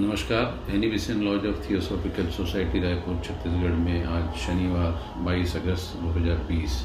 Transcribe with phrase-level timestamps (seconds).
[0.00, 4.92] नमस्कार Annie Besant lodge of theosophical society, Raipur, Chhattisgarh में आज शनिवार
[5.26, 6.76] 22 अगस्त 2020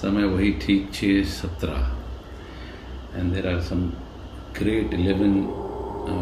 [0.00, 3.80] समय वही ठीक छः सत्रह। And there are some
[4.58, 5.34] great eleven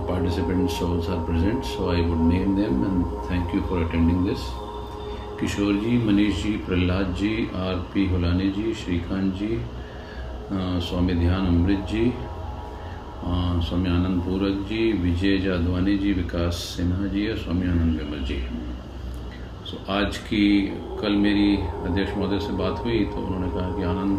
[0.09, 4.47] participant souls are present so I would name them and thank you for attending this
[5.41, 9.61] Kishore ji Manish ji Prahlad ji R P Hulani ji Shrikant ji
[10.89, 12.13] Swami Dhyan Amrit ji
[13.17, 18.37] स्वामी आनंद पूरक जी, विजय जादवानी जी, विकास सिन्हा जी और स्वामी आनंद विमल जी।
[19.67, 20.45] सो आज की
[21.01, 24.17] कल मेरी अध्यक्ष महोदय से बात हुई तो उन्होंने कहा कि आनंद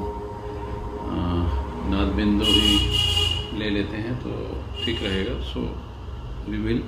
[1.91, 4.31] नाद बिंदु भी ले लेते हैं तो
[4.83, 5.61] ठीक रहेगा। So
[6.49, 6.81] we will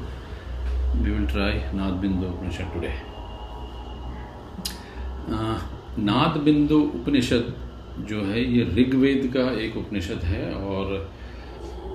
[0.96, 2.94] we will try Nad Bindu Upanishad today
[6.02, 7.54] नाद बिंदु उपनिषद
[8.10, 10.86] जो है, ये ऋग्वेद का एक उपनिषद है और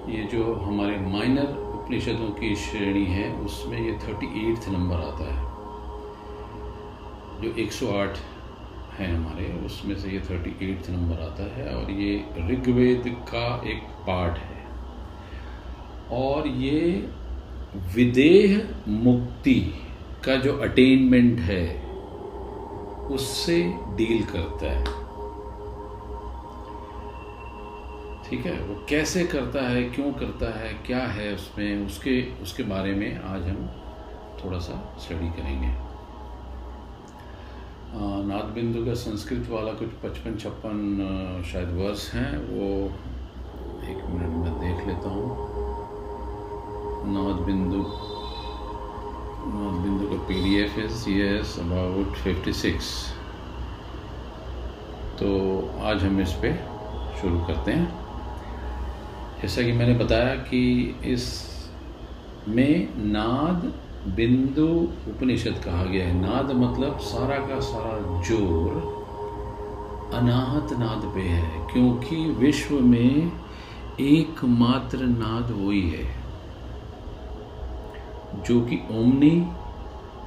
[0.08, 5.54] ये जो हमारे माइनर उपनिषदों की श्रेणी है, उसमें ये थर्टी एट्थ नंबर आता है।
[7.42, 8.18] जो 108
[8.98, 13.78] है हमारे, उसमें से ये थर्टी एट्थ नंबर आता है और ये ऋग्वेद का एक
[13.78, 14.64] पार्ट है।
[16.12, 17.08] और ये
[17.94, 19.74] विदेह मुक्ति
[20.24, 21.82] का जो अटेनमेंट है,
[23.06, 25.03] उससे डील करता है।
[28.28, 28.52] ठीक है?
[28.64, 31.86] वो कैसे करता है, क्यों करता है, क्या है उसमें?
[31.86, 33.66] उसके उसके बारे में आज हम
[34.44, 35.72] थोड़ा सा स्टडी करेंगे।
[38.28, 42.68] नाथ बिंदु का संस्कृत वाला कुछ पचपन छप्पन शायद वर्ष हैं। वो
[43.84, 45.26] एक मिनट में देख लेता हूँ।
[47.06, 47.82] नाद बिंदु
[49.46, 52.88] नाद बिंदु का P D F is yes about fifty six
[55.18, 55.28] तो
[55.82, 56.56] आज हम इस पर
[57.20, 58.03] शुरू करते हैं।
[59.42, 60.60] जैसा कि मैंने बताया कि
[61.04, 61.24] इस
[62.48, 63.72] में नाद
[64.16, 64.66] बिंदु
[65.10, 67.94] उपनिषद कहा गया है। नाद मतलब सारा का सारा
[68.28, 68.92] ज़ोर
[70.14, 73.32] अनाहत नाद पे है, क्योंकि विश्व में
[74.00, 76.06] एकमात्र नाद वही है,
[78.46, 79.30] जो कि ओमनी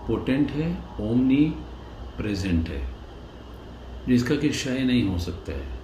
[0.08, 0.70] पोटेंट है
[1.02, 1.46] ओमनी
[2.18, 2.82] प्रेजेंट है,
[4.08, 5.77] जिसका कि क्षय नहीं हो सकता है।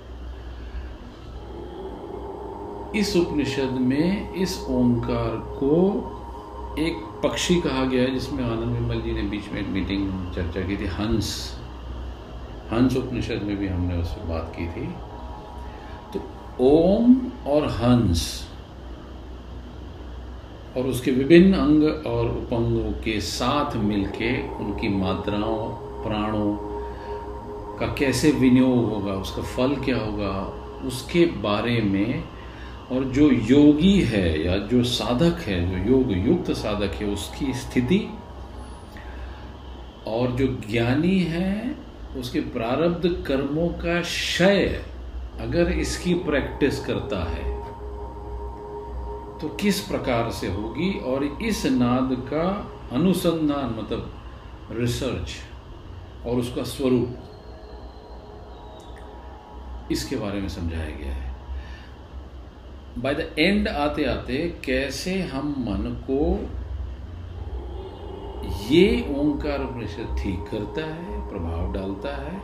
[2.95, 5.75] इस उपनिषद में इस ओंकार को
[6.79, 10.61] एक पक्षी कहा गया है, जिसमें आनंद विमल जी ने बीच में एक मीटिंग चर्चा
[10.61, 11.59] की थी, हंस।
[12.71, 14.87] हंस उपनिषद में भी हमने उससे बात की थी।
[16.13, 16.21] तो
[16.59, 17.15] ओम
[17.47, 18.49] और हंस
[20.77, 25.69] और उसके विभिन्न अंग और उपंगों के साथ मिलके उनकी मात्राओं,
[26.03, 26.55] प्राणों
[27.79, 30.53] का कैसे विनियोग होगा, उसका फल क्या होगा,
[30.87, 32.23] उसके बारे में
[32.93, 37.99] और जो योगी है या जो साधक है, जो योग युक्त साधक है, उसकी स्थिति
[40.07, 41.53] और जो ज्ञानी है,
[42.17, 44.83] उसके प्रारब्ध कर्मों का क्षय
[45.41, 47.51] अगर इसकी प्रैक्टिस करता है
[49.39, 50.91] तो किस प्रकार से होगी?
[51.01, 52.45] और इस नाद का
[52.93, 54.03] अनुसंधान मतलब
[54.71, 55.29] रिसर्च
[56.25, 57.09] और उसका स्वरूप,
[59.91, 61.22] इसके बारे में समझाया गया है।
[62.97, 66.49] बाय द एंड आते आते कैसे हम मन को
[68.73, 72.41] ये ओंकार उपनिषद ठीक करता है, प्रभाव डालता है,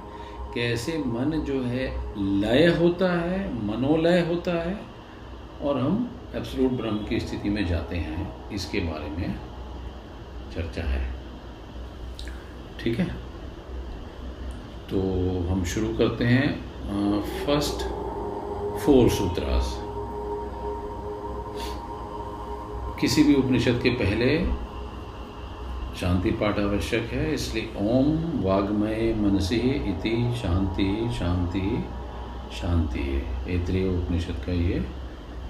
[0.55, 1.85] कैसे मन जो है
[2.17, 4.79] लय होता है, मनोलय होता है,
[5.61, 9.35] और हम एब्सोल्यूट ब्रह्म की स्थिति में जाते हैं, इसके बारे में
[10.55, 11.03] चर्चा है।
[12.79, 13.05] ठीक है?
[14.89, 14.99] तो
[15.49, 16.47] हम शुरू करते हैं
[17.45, 17.83] फ़र्स्ट
[18.79, 19.77] फोर सूत्रास
[23.01, 24.37] किसी भी उपनिषद के पहले
[25.99, 28.07] शांति पाठ आवश्यक है, इसलिए ओम
[28.43, 31.83] वाग्मय मनसी इति शांति शांति
[32.53, 33.05] शांति।
[33.49, 34.79] ऐत्रेय उपनिषद का ये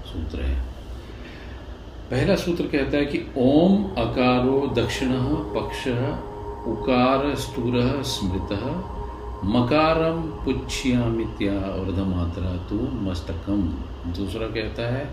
[0.05, 0.57] सूत्र है।
[2.11, 5.11] पहला सूत्र कहता है कि ओम अकारो दक्षिण
[5.55, 5.87] पक्ष
[6.67, 7.75] उकार स्तूर
[8.05, 8.51] स्मृत
[9.45, 13.61] मकारम पुच्छ्यामित्या अर्धमात्रा तु मस्तकम।
[14.13, 15.03] दूसरा कहता है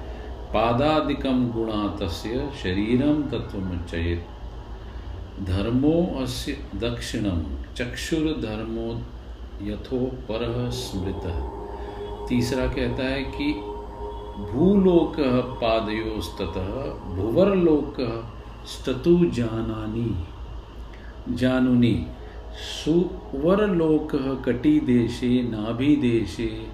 [0.57, 4.27] पादादिकम गुणा तस्य शरीरम तत्वमुच्चयेत
[5.47, 7.41] धर्मो अस्य दक्षिणम
[7.75, 8.87] चक्षुर्धर्मो
[9.63, 9.99] यथो
[10.29, 11.27] पर स्मृत।
[12.29, 13.53] तीसरा कहता है कि
[14.53, 15.17] भूलोक
[15.61, 16.43] पादयोस्त
[17.17, 18.01] भुवरलोक
[18.67, 20.25] स्तु जानानी।
[21.37, 22.07] जानुनी,
[22.63, 24.17] सुवरलोक
[24.47, 26.67] कटी देशे नाभि देशे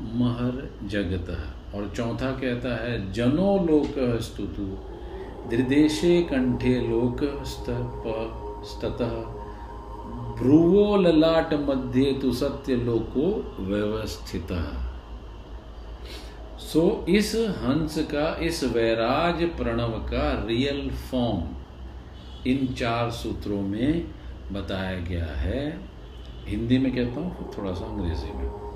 [0.00, 4.66] महर जगत और चौथा कहता है जनो लोक स्तुतु
[5.50, 7.20] दृदेशे कंठे लोक
[8.64, 9.14] स्ततः
[10.38, 13.30] भ्रुवो ललाट मध्य तु सत्य लोको
[13.60, 14.52] व्यवस्थित।
[16.60, 21.42] सो so, इस हंस का इस वैराज प्रणव का रियल फॉर्म
[22.46, 24.04] इन चार सूत्रों में
[24.52, 25.80] बताया गया है।
[26.46, 28.67] हिंदी में कहता हूँ थोड़ा सा अंग्रेज़ी में।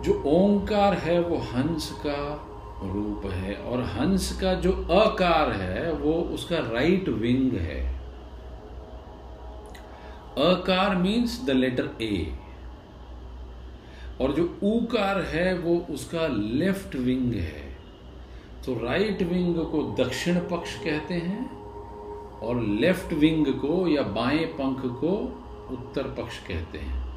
[0.00, 2.44] जो ओंकार है वो हंस का
[2.84, 7.80] रूप है और हंस का जो अकार है वो उसका राइट विंग है।
[10.38, 12.32] अकार मीन्स द लेटर ए
[14.20, 17.66] और जो ऊकार है वो उसका लेफ़्ट विंग है।
[18.66, 21.50] तो राइट विंग को दक्षिण पक्ष कहते हैं
[22.40, 25.12] और लेफ़्ट विंग को या बाएँ पंख को
[25.72, 27.07] उत्तर पक्ष कहते हैं।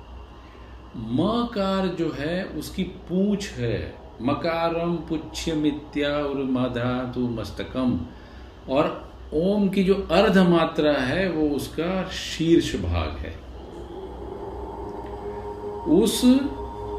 [0.97, 7.99] मकार जो है, उसकी पूछ है। मकारम पुच्छ मित्या और मधातु मस्तकम।
[8.69, 13.51] और ओम की जो अर्ध मात्रा है, वो उसका शीर्ष भाग है।
[15.81, 16.25] उस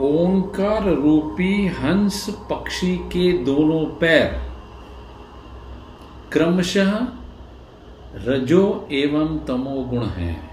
[0.01, 4.53] ओंकार रूपी हंस पक्षी के दोनों पैर
[6.33, 7.01] क्रमशः
[8.15, 10.52] रजो एवं तमो गुण है।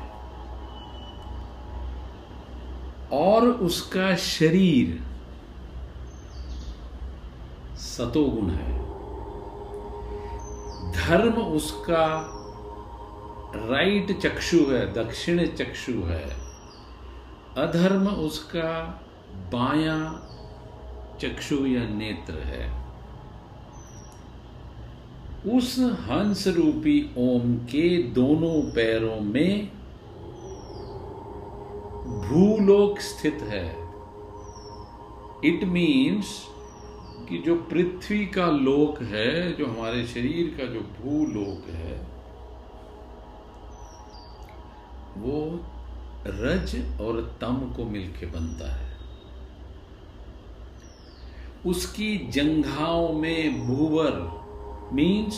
[3.11, 5.03] और उसका शरीर
[7.77, 8.79] सतोगुण है।
[10.91, 12.35] धर्म उसका
[13.55, 16.49] राइट चक्षु है, दक्षिण चक्षु है।
[17.57, 19.01] अधर्म उसका
[19.35, 20.25] बाया
[21.21, 22.79] चक्षु या नेत्र है।
[25.57, 29.78] उस हंस रूपी ओम के दोनों पैरों में
[32.09, 33.75] भूलोक स्थित है।
[35.45, 36.45] इट मीन्स
[37.29, 42.07] कि जो पृथ्वी का लोक है, जो हमारे शरीर का जो भूलोक है,
[45.17, 45.59] वो
[46.27, 48.89] रज और तम को मिलके बनता है।
[51.65, 54.39] उसकी जंघाओं में भूवर
[54.93, 55.35] मीन्स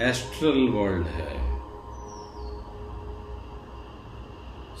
[0.00, 1.49] एस्ट्रल वर्ल्ड है।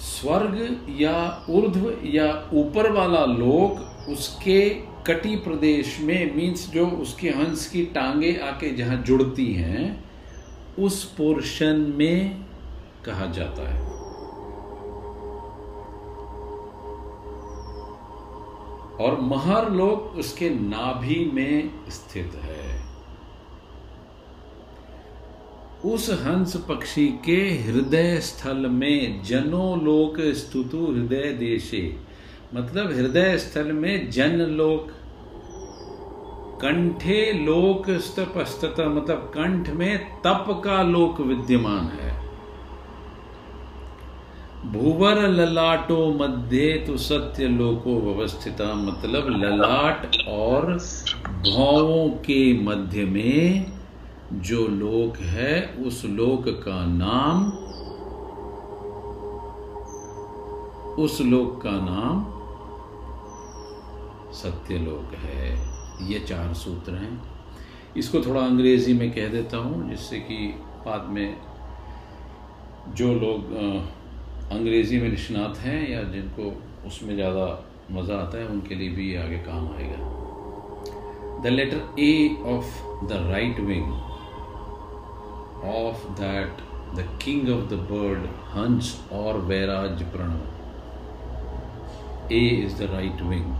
[0.00, 4.60] स्वर्ग या ऊर्ध्व या ऊपर वाला लोक उसके
[5.06, 10.04] कटी प्रदेश में मीन्स जो उसके हंस की टांगे आके जहाँ जुड़ती हैं,
[10.78, 12.44] उस पोर्शन में
[13.04, 13.80] कहा जाता है।
[19.00, 22.59] और महर लोक उसके नाभि में स्थित है।
[25.84, 31.80] उस हंस पक्षी के हृदय स्थल में जनो लोक स्तुतु हृदय देशे।
[32.54, 34.90] मतलब हृदय स्थल में जन लोक,
[36.62, 42.18] कंठे लोक स्तपस्तत मतलब कंठ में तप का लोक विद्यमान है।
[44.72, 50.72] भूवर ललाटो मध्य तो सत्य लोको व्यवस्थिता मतलब ललाट और
[51.46, 53.79] भावों के मध्य में
[54.32, 57.44] जो लोक है, उस लोक का नाम,
[61.04, 62.24] उस लोक का नाम
[64.32, 65.48] सत्यलोक है।
[66.08, 67.22] ये चार सूत्र हैं।
[67.96, 70.36] इसको थोड़ा अंग्रेज़ी में कह देता हूँ, जिससे कि
[70.86, 71.36] बाद में
[72.96, 73.54] जो लोग
[74.52, 76.52] अंग्रेज़ी में निष्णात हैं या जिनको
[76.86, 77.46] उसमें ज़्यादा
[77.90, 79.98] मज़ा आता है, उनके लिए भी आगे काम आएगा।
[81.42, 82.66] The letter A of
[83.06, 84.09] the right wing
[85.62, 86.50] of that
[86.94, 90.40] the king of the bird hunts or Vairaj Pranav.
[92.30, 93.56] A is the right wing.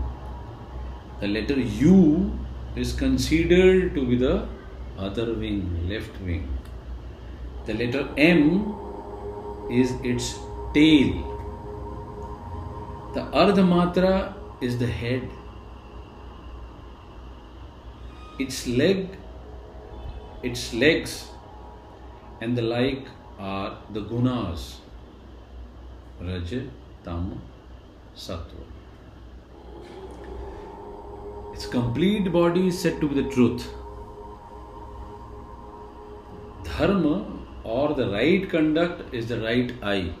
[1.19, 2.37] The letter U
[2.75, 4.47] is considered to be the
[4.97, 6.47] other wing, left wing.
[7.65, 8.75] The letter M
[9.69, 10.39] is its
[10.73, 11.27] tail.
[13.13, 15.29] The Ardhamatra is the head.
[18.39, 19.09] Its leg,
[20.43, 21.30] its legs
[22.41, 23.05] and the like
[23.39, 24.77] are the gunas.
[26.19, 26.53] Raj,
[27.03, 27.41] Tam,
[28.15, 28.65] Sattva.
[31.53, 33.69] Its complete body is said to be the truth.
[36.63, 37.25] Dharma
[37.63, 40.11] or the right conduct is the right eye.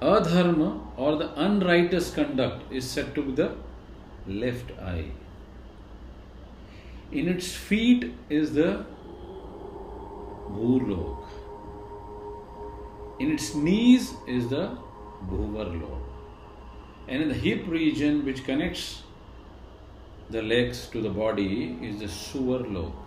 [0.00, 3.52] Adharma or the unrighteous conduct is said to be the
[4.26, 5.06] left eye.
[7.10, 8.84] In its feet is the
[10.50, 11.24] Bhurlok.
[13.20, 14.76] In its knees is the
[15.30, 16.00] Bhuvarlok
[17.06, 19.02] and in the hip region which connects
[20.30, 23.00] the legs to the body is the suvar lok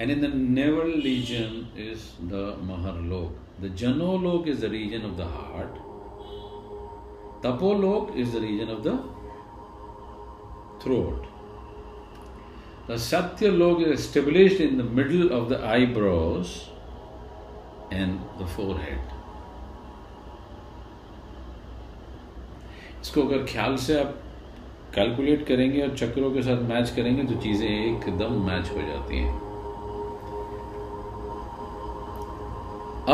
[0.00, 3.32] And in the navel region is the Maharlok.
[3.60, 5.80] The Janolok is the region of the heart.
[7.42, 8.94] Tapolok is the region of the
[10.84, 11.27] throat.
[12.88, 16.70] The Satya Lok is established in the middle of the eyebrows
[17.92, 19.10] and the forehead.
[23.02, 24.14] इसको अगर ख्याल से आप
[24.94, 29.34] calculate करेंगे और चक्रों के साथ मैच करेंगे तो चीज़ें एकदम मैच हो जाती हैं।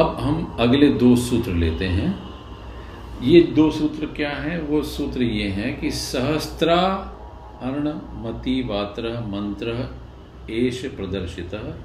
[0.02, 2.12] अब हम अगले दो सूत्र लेते हैं।
[3.22, 4.60] ये दो सूत्र क्या हैं?
[4.68, 6.80] वो सूत्र ये हैं कि सहस्त्रा
[7.64, 9.94] मति वात्र मंत्र
[10.50, 11.76] एष प्रदर्शित।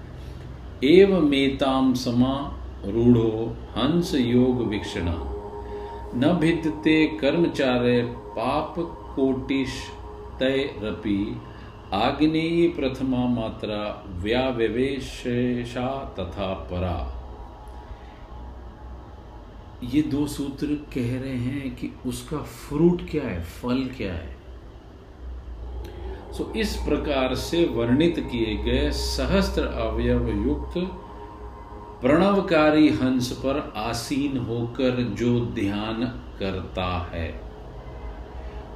[0.83, 5.13] एवमेताम समा रूढ़ो हंस योग वीक्षण।
[6.15, 8.75] न भिद्यते कर्मचार्य पाप
[9.15, 9.69] कोटिश
[10.39, 11.41] तय रपि।
[11.93, 17.15] आग्नेयी प्रथमा मात्रा व्यावेशा तथा परा।
[19.83, 24.38] ये दो सूत्र कह रहे हैं कि उसका फ्रूट क्या है, फल क्या है?
[26.39, 30.73] सो इस प्रकार से वर्णित किए गए सहस्त्र अवयव युक्त
[32.01, 36.03] प्रणवकारी हंस पर आसीन होकर जो ध्यान
[36.39, 37.27] करता है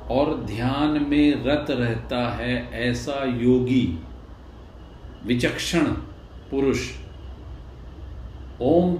[0.10, 3.86] और ध्यान में रत रहता है ऐसा योगी,
[5.26, 5.86] विचक्षण
[6.52, 6.90] पुरुष,
[8.62, 8.96] ओम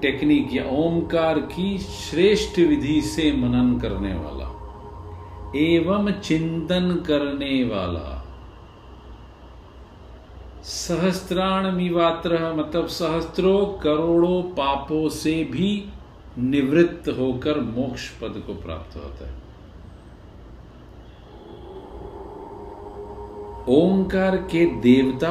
[0.00, 4.43] टेक्निक या ओमकार की श्रेष्ठ विधि से मनन करने वाला।
[5.56, 8.20] एवं चिंतन करने वाला।
[10.62, 15.88] सहस्त्राण मिवात्र मतलब सहस्त्रों करोड़ों पापों से भी
[16.38, 19.44] निवृत्त होकर मोक्ष पद को प्राप्त होता है।
[23.68, 25.30] ओंकार के देवता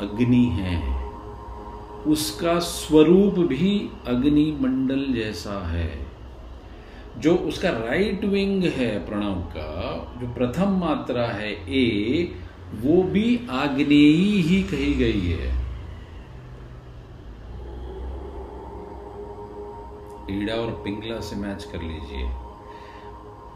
[0.00, 1.04] अग्नि हैं।
[2.04, 6.03] उसका स्वरूप भी अग्नि मंडल जैसा है।
[7.18, 12.32] जो उसका राइट विंग है प्रणव का, जो प्रथम मात्रा है ए
[12.74, 15.64] वो भी आग्नेयी ही कही गई है।
[20.30, 22.30] ईड़ा और पिंगला से मैच कर लीजिए।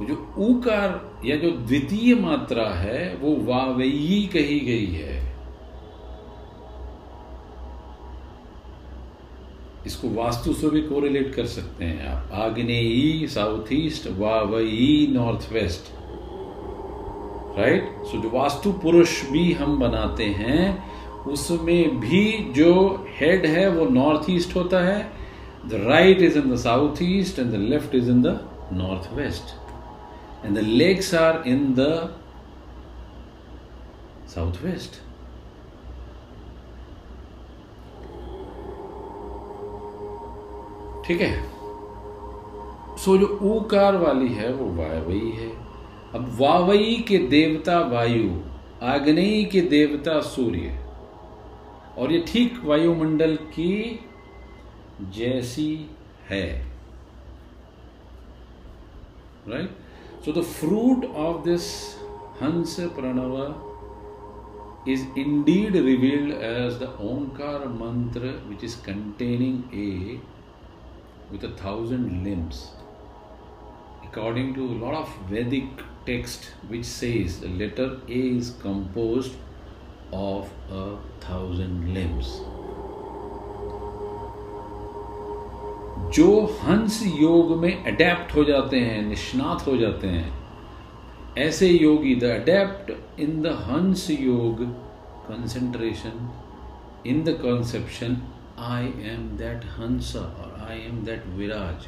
[0.06, 5.27] जो ऊकार या जो द्वितीय मात्रा है, वो वावई कही गई है।
[9.88, 15.92] इसको वास्तु से भी कोरिलेट कर सकते हैं आप। आग्नेयी साउथ ईस्ट वावई नॉर्थ वेस्ट
[17.58, 20.66] राइट सो जो वास्तु पुरुष भी हम बनाते हैं,
[21.26, 22.26] उसमें भी
[22.56, 22.72] जो
[23.18, 25.00] हेड है, वो नॉर्थ ईस्ट होता है।
[25.66, 28.38] The right is in the south east and the left is in the
[28.74, 29.54] north west
[30.44, 31.88] and the legs are in the
[34.34, 35.00] south west
[41.08, 41.50] ठीक है?
[42.96, 45.48] सो जो ऊकार वाली है, वो वायवई है।
[46.14, 48.40] अब वावई के देवता वायु,
[48.82, 50.84] आग्नेयी के देवता सूर्य।
[51.98, 54.00] और ये ठीक वायुमंडल की
[55.02, 55.90] जैसी
[56.28, 56.66] है।
[59.48, 59.70] Right
[60.24, 61.96] so the fruit of this
[62.42, 63.64] hans pranav
[64.88, 69.88] is indeed revealed as the Omkar mantra, which is containing a
[71.30, 72.70] with a thousand limbs.
[74.04, 79.32] According to a lot of Vedic text, which says the letter A is composed
[80.12, 82.40] of a thousand limbs.
[86.16, 86.28] जो
[86.62, 90.32] हंस योग में adapt हो जाते हैं निष्णात हो जाते हैं
[91.38, 94.62] ऐसे योगी the adept in the hans yoga
[95.26, 96.30] concentration
[97.06, 98.16] in the conception
[98.58, 101.86] I am that Hansa or I am that Viraj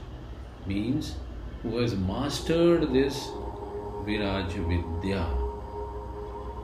[0.66, 1.16] means
[1.62, 3.26] who has mastered this
[4.06, 5.26] Viraj Vidya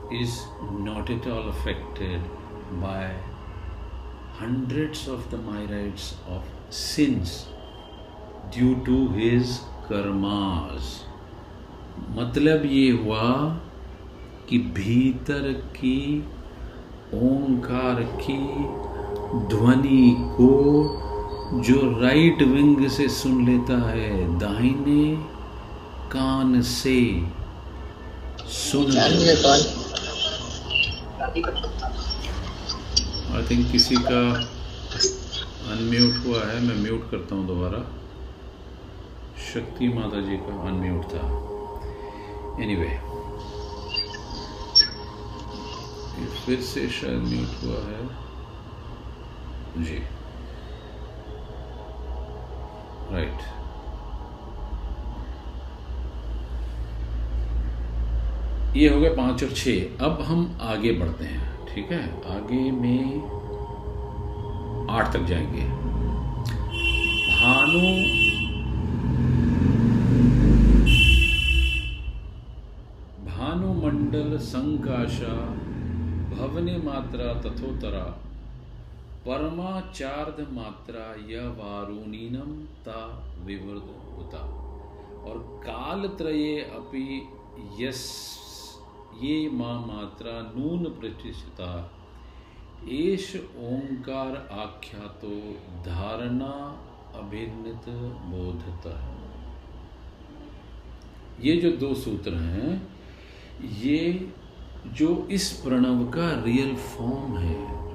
[0.09, 2.21] is not at all affected
[2.81, 3.11] by
[4.31, 7.47] hundreds of the myriads of sins
[8.49, 9.59] due to his
[9.89, 11.03] karmas.
[12.15, 13.29] मतलब ये हुआ
[14.49, 16.23] कि भीतर की
[17.13, 18.37] ओंकार की
[19.35, 20.51] ध्वनि को
[21.61, 25.15] जो राइट विंग से सुन लेता है दाहिने
[26.11, 27.25] कान से
[28.47, 28.97] सुन
[33.35, 34.21] आई थिंक किसी का
[35.71, 37.79] अनम्यूट हुआ है मैं म्यूट करता हूँ दोबारा।
[39.53, 41.23] शक्ति माता जी का अनम्यूट था।
[42.63, 42.97] एनीवे anyway,
[46.45, 48.26] फिर से शायद म्यूट हुआ है।
[49.77, 49.99] जी।
[53.11, 53.45] राइट
[58.77, 59.67] ये हो गए पाँच और छ।
[60.01, 62.01] अब हम आगे बढ़ते हैं, ठीक है?
[62.35, 63.21] आगे में
[64.91, 65.63] आठ तक जाएँगे।
[67.31, 67.81] भानु
[73.27, 75.33] भानुमंडल संकाशा,
[76.35, 78.26] भवने मात्रा तथोतरा।
[79.27, 82.51] परमाचार्ध मात्रा यह वारुणीनम
[82.83, 82.99] ता
[83.45, 84.43] विवृद होता
[85.23, 87.05] और काल त्रये अपि
[87.79, 88.03] यस,
[89.23, 91.69] ये माँ मात्रा नून प्रतिष्ठिता।
[92.91, 95.35] एश ओंकार आख्यातो
[95.85, 96.53] धारणा
[97.15, 97.89] अभिन्नत
[98.25, 98.95] बोधता।
[101.43, 102.87] ये जो दो सूत्र हैं,
[103.79, 104.31] ये
[104.87, 107.86] जो इस प्रणव का रियल फॉर्म है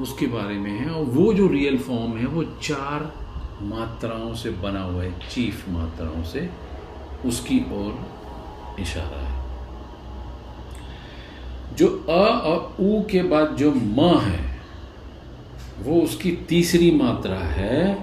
[0.00, 3.12] उसके बारे में है और वो जो रियल फॉर्म है, वो चार
[3.62, 6.50] मात्राओं से बना हुआ है चीफ मात्राओं से।
[7.26, 8.06] उसकी ओर
[8.80, 9.36] इशारा है।
[11.76, 14.60] जो अ और उ के बाद जो म है,
[15.78, 17.94] वो उसकी तीसरी मात्रा है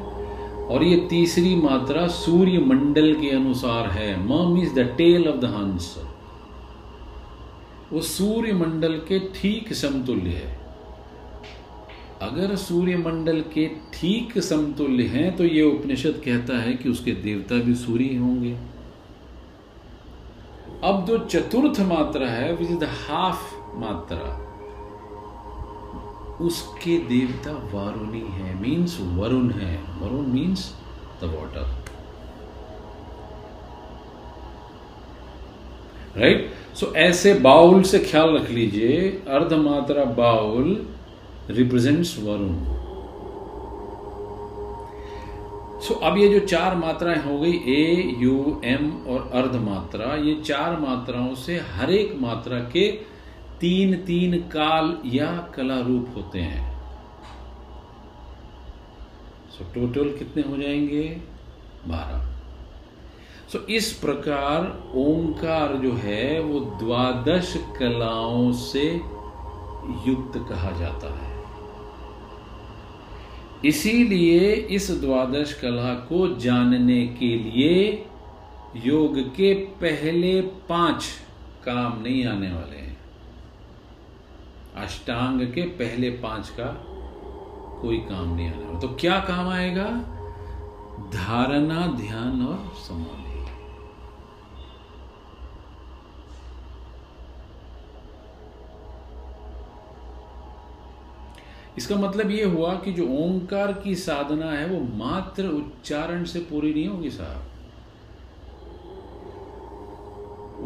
[0.69, 5.45] और ये तीसरी मात्रा सूर्य मंडल के अनुसार है। म means the tail of the
[5.45, 5.95] hans
[7.93, 10.64] वो सूर्य मंडल के ठीक समतुल्य है।
[12.21, 17.55] अगर सूर्य मंडल के ठीक समतुल्य हैं तो ये उपनिषद कहता है कि उसके देवता
[17.55, 18.55] भी सूर्य होंगे।
[20.83, 24.41] अब जो चतुर्थ मात्रा है विच इज़ द हाफ़ मात्रा,
[26.41, 30.71] उसके देवता वारुणी है मीन्स वरुण है। Varun means
[31.21, 31.83] the water
[36.17, 40.75] right so ऐसे बाउल से ख्याल रख लीजिए अर्धमात्रा बाउल
[41.49, 42.55] रिप्रेजेंट्स वरुण
[45.81, 50.35] सो अब ये जो चार मात्राएँ हो गई ए यू एम और अर्ध मात्रा ये
[50.35, 52.91] चार मात्राओं से हर एक मात्रा के
[53.59, 56.75] तीन तीन काल या कला रूप होते हैं।
[59.49, 61.03] सो so, टोटल कितने हो जाएँगे?
[61.87, 62.25] बारह।
[63.51, 68.87] सो so, इस प्रकार ओंकार जो है वो द्वादश कलाओं से
[70.07, 71.24] युक्त कहा जाता है।
[73.65, 78.05] इसीलिए इस द्वादश कला को जानने के लिए
[78.85, 81.05] योग के पहले पाँच
[81.65, 82.97] काम नहीं आने वाले हैं।
[84.75, 86.85] अष्टांग के पहले पाँच का
[87.81, 89.89] कोई काम नहीं आने वाला। तो क्या काम आएगा?
[91.13, 93.24] धारणा, ध्यान और समाधि
[101.77, 106.73] इसका मतलब ये हुआ कि जो ओंकार की साधना है, वो मात्र उच्चारण से पूरी
[106.73, 107.51] नहीं होगी साहब।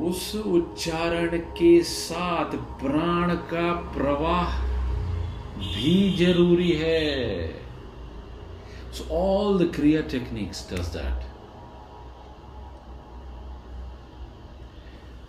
[0.03, 4.59] उस उच्चारण के साथ प्राण का प्रवाह
[5.59, 7.47] भी ज़रूरी है।
[8.93, 11.27] So all the kriya techniques does that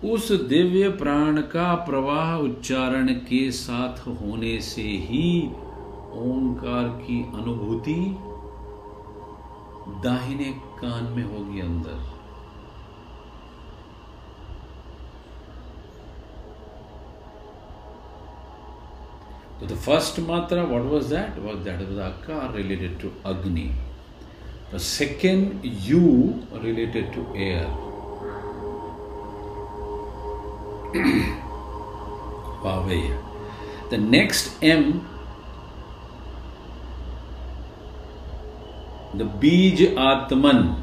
[0.05, 5.27] उस दिव्य प्राण का प्रवाह उच्चारण के साथ होने से ही
[6.19, 7.95] ओंकार की अनुभूति
[10.05, 11.99] दाहिने कान में होगी अंदर।
[19.61, 23.69] तो the first matra what was that was that was akar related to Agni
[24.75, 26.03] the second U
[26.63, 27.89] related to air
[32.63, 33.17] Pavaya.
[33.91, 35.10] The next M
[39.15, 40.83] the Bij Atman.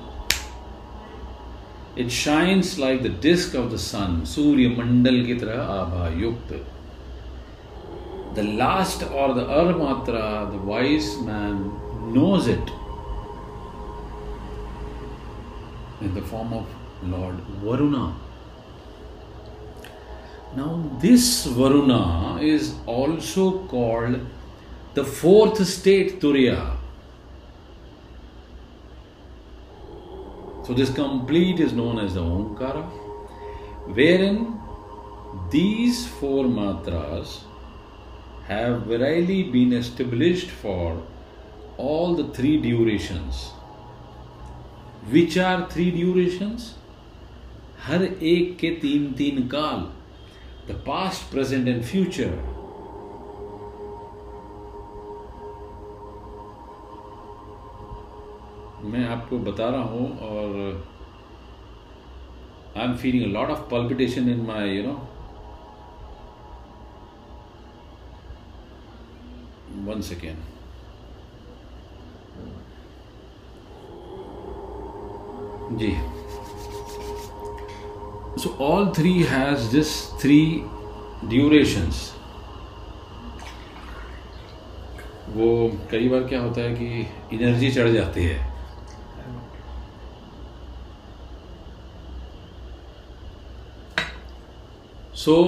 [1.95, 6.63] It shines like the disk of the sun, Surya Mandal ki tarah abha yukt.
[8.35, 11.71] The last or the Armatra, the wise man
[12.13, 12.69] knows it
[16.01, 16.67] in the form of
[17.03, 18.13] Lord Varuna.
[20.55, 24.19] Now, this Varuna is also called
[24.93, 26.76] the fourth state Turiya.
[30.66, 32.82] So, this complete is known as the Omkara,
[33.94, 34.60] wherein
[35.50, 37.40] these four matras
[38.46, 41.02] have verily been established for
[41.76, 43.50] all the three durations.
[45.10, 46.74] Which are three durations?
[47.86, 49.80] हर एक के तीन तीन काल
[50.68, 52.28] the past present and future
[58.91, 60.85] मैं आपको बता रहा हूँ और
[62.77, 64.93] I am feeling lot of palpitation in my you know
[69.91, 70.37] one second
[75.79, 75.95] ji.
[78.41, 80.47] So all three has this three
[81.29, 82.01] durations
[85.35, 85.47] वो
[85.91, 88.46] कई बार क्या होता है कि एनर्जी चढ़ जाती है।
[95.27, 95.39] So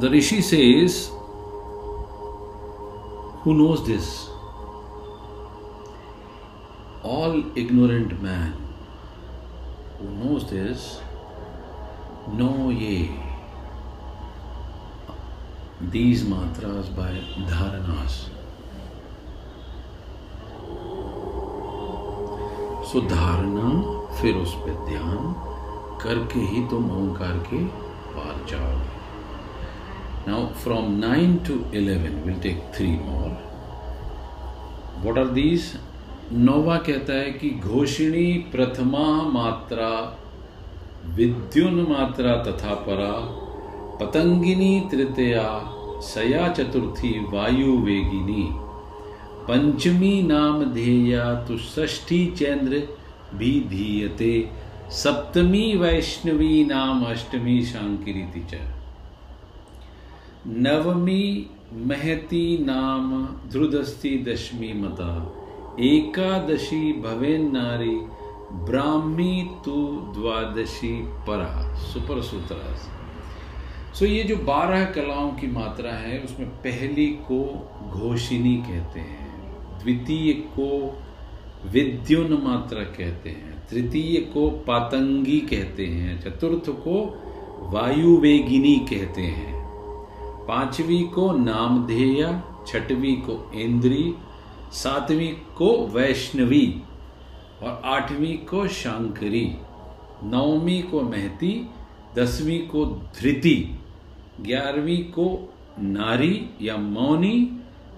[0.00, 1.00] the rishi sage
[3.46, 4.12] who knows this
[7.14, 8.54] all ignorant man
[9.98, 10.82] who knows this
[12.30, 13.10] know ye
[15.90, 17.12] these mantras by
[17.50, 18.16] dharanas.
[22.88, 23.70] So धारणा
[24.16, 25.32] फिर उस पर ध्यान
[26.02, 27.64] करके ही तुम ओंकार के
[28.16, 28.94] पार जाओगे
[30.30, 33.30] now from nine to eleven will take three more
[35.04, 35.72] what are these
[36.32, 39.90] नोवा कहता है कि घोषणी प्रथमा मात्रा,
[41.16, 43.12] विद्युन मात्रा तथा परा,
[44.00, 45.44] पतंगिनी तृतीया,
[46.02, 48.48] सया चतुर्थी वायु वेगिनी।
[49.48, 52.82] पंचमी नाम ध्येया तो षष्ठी चंद्र
[53.34, 54.34] भी धीयते।
[54.90, 58.60] सप्तमी वैष्णवी नाम अष्टमी शांकिरीति च।
[60.46, 65.36] नवमी महती नाम ध्रुदस्ती दशमी मता।
[65.80, 67.96] एकादशी भवेन नारी,
[68.52, 72.76] ब्राह्मी तु द्वादशी परा। सुपर सूत्र
[73.94, 77.40] सो ये जो बारह कलाओं की मात्रा है, उसमें पहली को
[77.90, 79.42] घोषिनी कहते हैं,
[79.82, 80.98] द्वितीय को
[81.66, 87.22] विद्युन मात्रा कहते हैं। तृतीय को पातंगी कहते हैं, चतुर्थ को
[87.72, 89.54] वायुवेगिनी कहते हैं।
[90.46, 94.14] पांचवी को नामधेय, छठवीं को इंद्री,
[94.72, 96.82] सातवीं को वैष्णवी
[97.62, 99.46] और आठवीं को शांकरी,
[100.24, 101.68] नौवीं को महती,
[102.16, 103.56] दसवीं को धृति,
[104.40, 107.36] ग्यारहवीं को नारी या मौनी,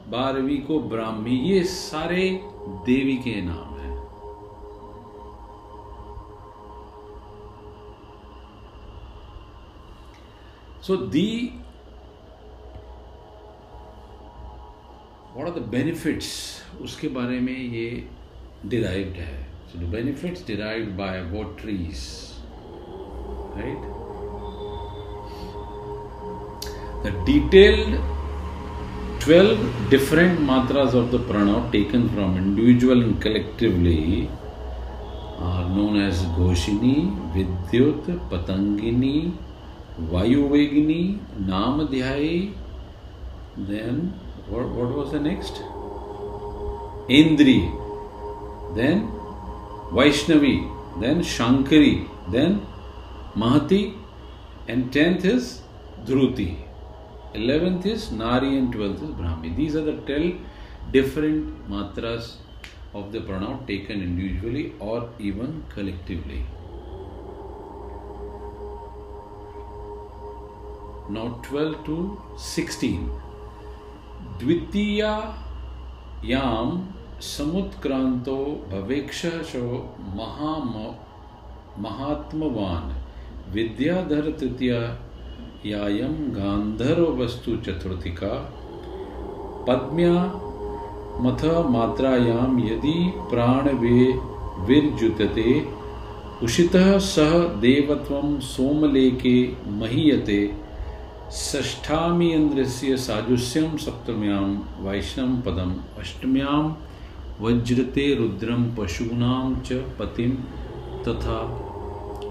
[0.08, 2.30] बारहवीं को ब्राह्मी, ये सारे
[2.68, 3.67] देवी के नाम।
[10.88, 11.52] हैं so the
[15.36, 16.30] what are the benefits
[16.82, 18.04] उसके बारे में ये
[18.66, 22.36] डिराइव्ड है So the benefits derived by votaries,
[23.54, 23.82] right?
[27.02, 28.00] The detailed
[29.20, 34.30] 12 different matras of the pranav taken from individual and collectively
[35.38, 39.36] are known as Ghoshini, Vidyut, Patangini,
[40.00, 41.00] वायु वेगिनी
[41.46, 42.34] नाम ध्याई
[43.68, 43.96] then
[44.48, 45.56] what was the next
[47.12, 47.56] Indri
[48.74, 49.00] then
[49.98, 50.54] Vaishnavi
[51.00, 51.90] then Shankari
[52.30, 52.60] then
[53.42, 53.82] Mahati
[54.70, 55.48] and tenth is
[56.06, 56.48] Dhruti
[57.36, 59.50] eleventh is Nari and twelfth is Brahmi.
[59.56, 60.32] These are the tell
[60.92, 62.30] different matras
[62.96, 66.40] of the pronoun taken individually और even collectively
[71.08, 73.10] Now 12 to 16.
[74.38, 75.34] Dvitiya
[76.24, 78.34] Yam समुत्क्रांतो
[78.70, 79.24] भवेक्ष
[80.16, 80.52] महा
[81.82, 82.92] महात्मवान
[83.54, 84.72] विद्याधर तृतीय
[85.66, 88.34] यायम गांधर्व वस्तु चतुर्थिका
[89.68, 90.14] पद्म्या
[91.22, 92.96] मथ मात्रायाम यदि
[93.30, 93.98] प्राण वे
[94.68, 95.50] विर्जुतते
[96.44, 99.36] उषितः सह देवत्वं सोमलेके
[99.80, 100.40] महीयते
[101.30, 106.74] षष्ठामी इंद्रस्य साजुष्यम सप्तम्याम वैष्णव पदम अष्टम्याम
[107.40, 110.32] वज्रते रुद्रम पशूनाम च पतिम
[111.08, 111.40] तथा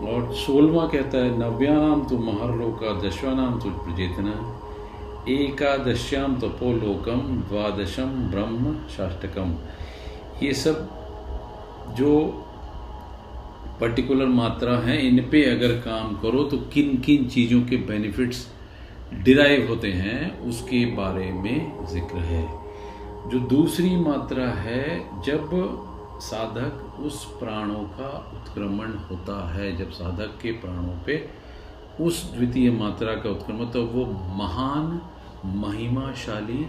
[0.05, 4.33] और सोलवा कहता है नव्यानाम तो महरलोका दशवानाम तो प्रजेतना
[5.29, 9.55] एकादश्याम तपोलोकम द्वादशम ब्रह्म शाष्टकम
[10.43, 12.13] ये सब जो
[13.81, 18.47] पर्टिकुलर मात्रा है इन पे अगर काम करो तो किन किन चीज़ों के बेनिफिट्स
[19.13, 22.45] डिराइव होते हैं, उसके बारे में ज़िक्र है।
[23.29, 25.49] जो दूसरी मात्रा है, जब
[26.21, 31.29] साधक उस प्राणों का उत्क्रमण होता है, जब साधक के प्राणों पे
[31.99, 34.05] उस द्वितीय मात्रा का उत्क्रमण तो वो
[34.37, 35.01] महान,
[35.57, 36.65] महिमाशाली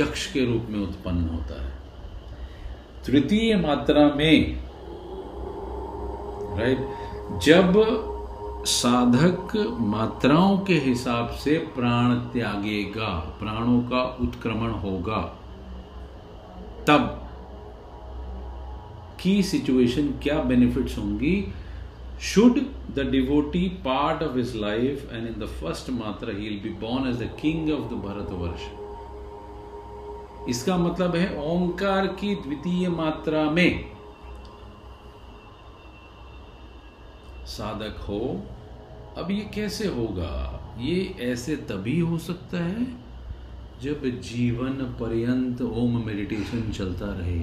[0.00, 1.74] यक्ष के रूप में उत्पन्न होता है।
[3.06, 4.56] तृतीय मात्रा में
[6.58, 6.78] राइट
[7.42, 7.72] जब
[8.66, 13.08] साधक मात्राओं के हिसाब से प्राण त्यागेगा,
[13.40, 15.20] प्राणों का उत्क्रमण होगा।
[16.88, 17.04] तब
[19.20, 21.36] की सिचुएशन क्या बेनिफिट्स होंगी?
[22.22, 22.58] Should
[22.94, 27.08] the devotee part of his life and in the first matra he will be born
[27.08, 28.68] as the king of the Bharatvarsh
[30.48, 33.84] इसका मतलब है ओंकार की द्वितीय मात्रा में
[37.46, 38.20] साधक हो
[39.16, 40.32] अब ये कैसे होगा?
[40.78, 42.84] ये ऐसे तभी हो सकता है
[43.82, 47.38] जब जीवन पर्यंत ओम मेडिटेशन चलता रहे।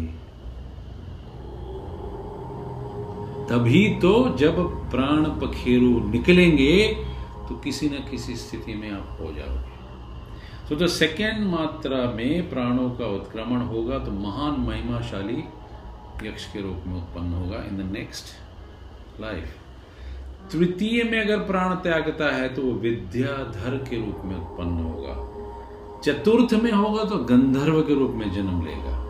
[3.48, 4.60] तभी तो जब
[4.92, 6.76] प्राण पखेरु निकलेंगे
[7.50, 12.90] तो किसी न किसी स्थिति में आप हो जाओगे। तो द सेकेंड मात्रा में प्राणों
[12.92, 15.44] का उत्क्रमण होगा तो महान महिमाशाली
[16.28, 19.58] यक्ष के रूप में उत्पन्न होगा इन द नेक्स्ट लाइफ
[20.52, 25.16] तृतीय में अगर प्राण त्यागता है तो वो विद्याधर के रूप में उत्पन्न होगा।
[26.02, 29.02] चतुर्थ में होगा तो गंधर्व के रूप में जन्म लेगा।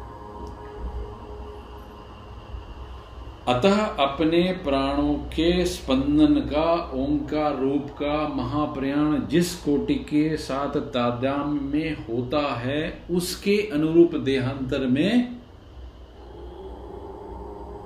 [3.47, 11.59] अतः अपने प्राणों के स्पंदन का, ओंकार रूप का, महाप्रयाण जिस कोटि के साथ तादाम
[11.63, 15.11] में होता है, उसके अनुरूप देहांतर में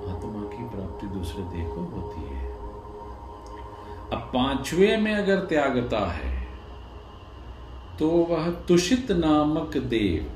[0.08, 1.80] आत्मा की प्राप्ति दूसरे देह को
[4.12, 6.36] अब पांचवे में अगर त्यागता है
[7.98, 10.30] तो वह तुषित नामक देव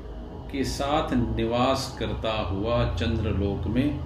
[0.51, 3.99] के साथ निवास करता हुआ चंद्रलोक में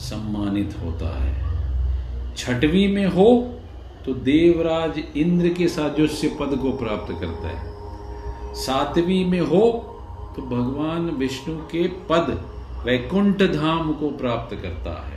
[0.00, 3.28] सम्मानित होता है। छठवीं में हो
[4.06, 9.70] तो देवराज इंद्र के साजुष्य पद को प्राप्त करता है। सातवीं में हो
[10.36, 12.28] तो भगवान विष्णु के पद
[12.84, 15.15] वैकुंठ धाम को प्राप्त करता है।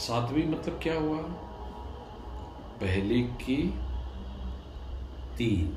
[0.00, 1.18] सातवीं मतलब क्या हुआ?
[2.80, 3.74] पहले की
[5.38, 5.76] तीन,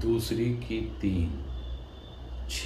[0.00, 1.44] दूसरी की तीन।
[2.50, 2.64] छ,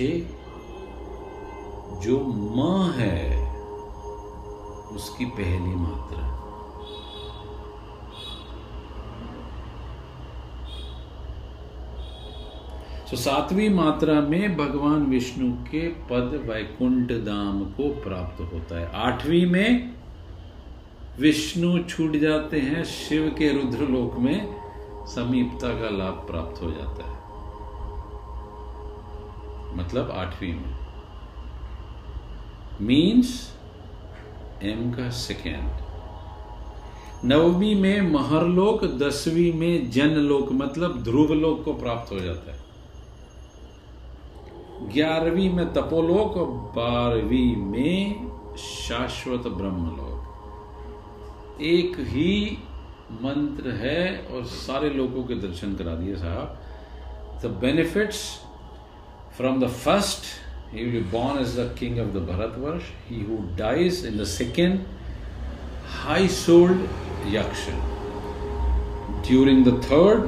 [2.01, 2.21] जो
[2.57, 3.53] माँ है,
[4.89, 6.41] उसकी पहली मात्रा।
[13.11, 19.47] तो सातवीं मात्रा में भगवान विष्णु के पद वैकुंठ धाम को प्राप्त होता है। आठवीं
[19.47, 20.00] में
[21.19, 24.61] विष्णु छूट जाते हैं, शिव के रुद्र लोक में
[25.07, 27.21] समीपता का लाभ प्राप्त हो जाता है।
[29.77, 30.77] मतलब आठवीं में।
[32.81, 33.57] मीन्स
[34.63, 35.71] एम का सेकेंड
[37.25, 42.61] नववीं में महरलोक, दसवीं में जनलोक मतलब ध्रुवलोक को प्राप्त हो जाता है।
[44.93, 50.10] ग्यारहवीं में तपोलोक और बारहवीं में शाश्वत ब्रह्मलोक।
[51.63, 52.59] एक ही
[53.23, 56.59] मंत्र है और सारे लोगों के दर्शन करा दिए साहब।
[57.43, 58.21] The benefits
[59.37, 60.25] from the first
[60.75, 62.23] he will born as the king of the
[62.59, 64.79] Bharatvarsh he who dies in the second
[65.97, 67.67] high souled yaksha
[69.29, 70.23] during the third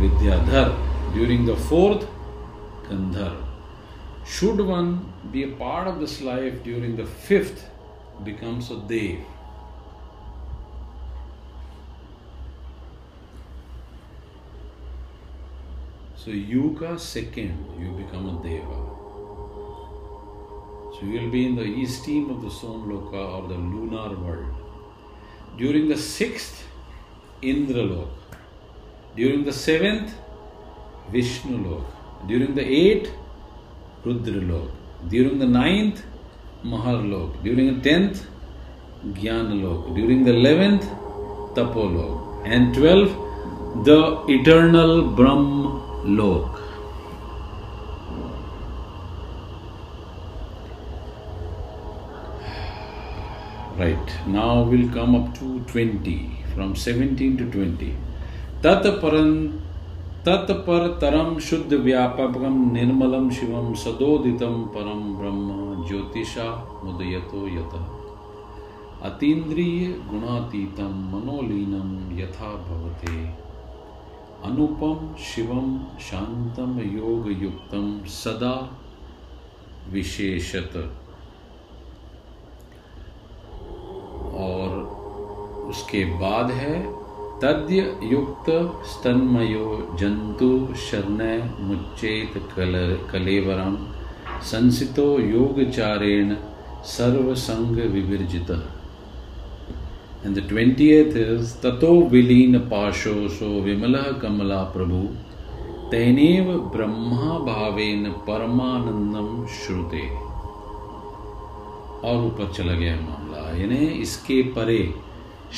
[0.00, 0.72] Vidyadhar
[1.14, 2.08] during the fourth
[2.88, 3.36] Kandhar
[4.38, 4.92] should one
[5.32, 7.64] be a part of this life during the fifth
[8.24, 9.33] becomes a deva
[16.24, 18.76] So, Yuga second, you become a Deva.
[20.94, 24.54] So you will be in the esteem of the Somloka or the lunar world.
[25.58, 26.66] During the sixth,
[27.42, 28.08] Indralok.
[29.14, 30.14] During the seventh,
[31.12, 31.84] Vishnu Lok.
[32.26, 33.10] During the eighth,
[34.06, 34.70] Rudralok.
[35.08, 36.04] During the ninth,
[36.64, 37.42] Maharlok.
[37.44, 38.26] During the tenth,
[39.08, 39.94] Jnanalok.
[39.94, 40.84] During the eleventh,
[41.54, 42.46] Tapolok.
[42.46, 43.14] And twelfth,
[43.84, 46.60] the eternal Brahm Lok.
[53.78, 57.96] Right, now we'll come up to 20, from 17 to 20.
[58.62, 58.84] tat
[60.66, 66.46] पर तरम शुद्ध व्यापकम निर्मलम शिवम सदोदितम परम ब्रह्म ज्योतिषा
[66.84, 67.74] मुदयतो यत
[69.08, 71.90] अतीन्द्रिय गुणातीतम मनोलीनम
[72.20, 73.43] यथा भवते
[74.46, 75.68] अनुपम शिवम
[76.00, 78.56] शांतम योग युक्तम सदा
[79.92, 80.76] विशेषत
[84.40, 84.76] और
[85.68, 86.76] उसके बाद है
[87.42, 88.50] तद्य युक्त
[88.90, 89.66] स्तन्मयो
[90.00, 90.50] जंतु
[90.82, 91.18] शरण
[91.62, 93.76] मुच्चेत कलर कलेवरम
[94.50, 96.34] संसितो योगचारेण
[96.88, 98.50] सर्वसंग विवर्जित
[100.26, 100.88] एंड द ट्वेंटी
[101.62, 105.00] ततो विलीन पाशो सो विमल कमला प्रभु
[105.90, 110.06] तेनेव ब्रह्मा भावेन परमानंदम श्रुते
[112.08, 114.82] और ऊपर चला गया मामला। यानी इसके परे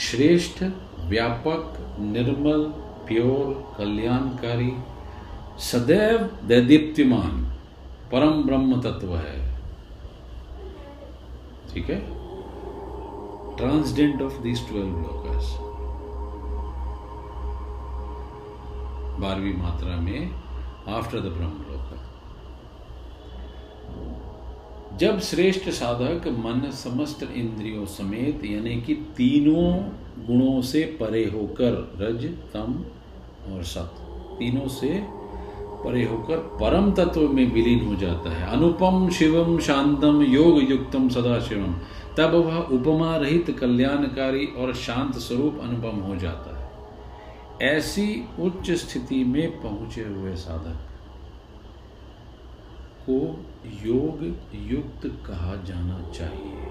[0.01, 0.63] श्रेष्ठ,
[1.09, 2.63] व्यापक, निर्मल,
[3.09, 4.73] प्योर, कल्याणकारी,
[5.63, 7.43] सदैव दैदीप्तिमान
[8.13, 9.39] परम ब्रह्म तत्व है।
[11.73, 12.16] ठीक है?
[13.57, 15.57] Transcendent of this twelve lokas
[19.21, 20.31] बारहवीं मात्रा में
[20.88, 21.77] आफ्टर द ब्रह्म लोक
[24.99, 29.73] जब श्रेष्ठ साधक मन समस्त इंद्रियों समेत, यानी कि तीनों
[30.27, 32.85] गुणों से परे होकर, रज, तम
[33.53, 33.95] और सत,
[34.38, 34.88] तीनों से
[35.85, 41.38] परे होकर परम तत्व में विलीन हो जाता है। अनुपम, शिवम, शांतम, योग युक्तम सदा
[41.40, 41.75] शिवम
[42.19, 46.67] तब वह उपमा रहित कल्याणकारी और शांत स्वरूप अनुपम हो जाता है।
[47.77, 50.79] ऐसी उच्च स्थिति में पहुँचे हुए साधक
[53.11, 53.19] को
[53.87, 54.23] योग
[54.55, 56.65] युक्त कहा जाना चाहिए।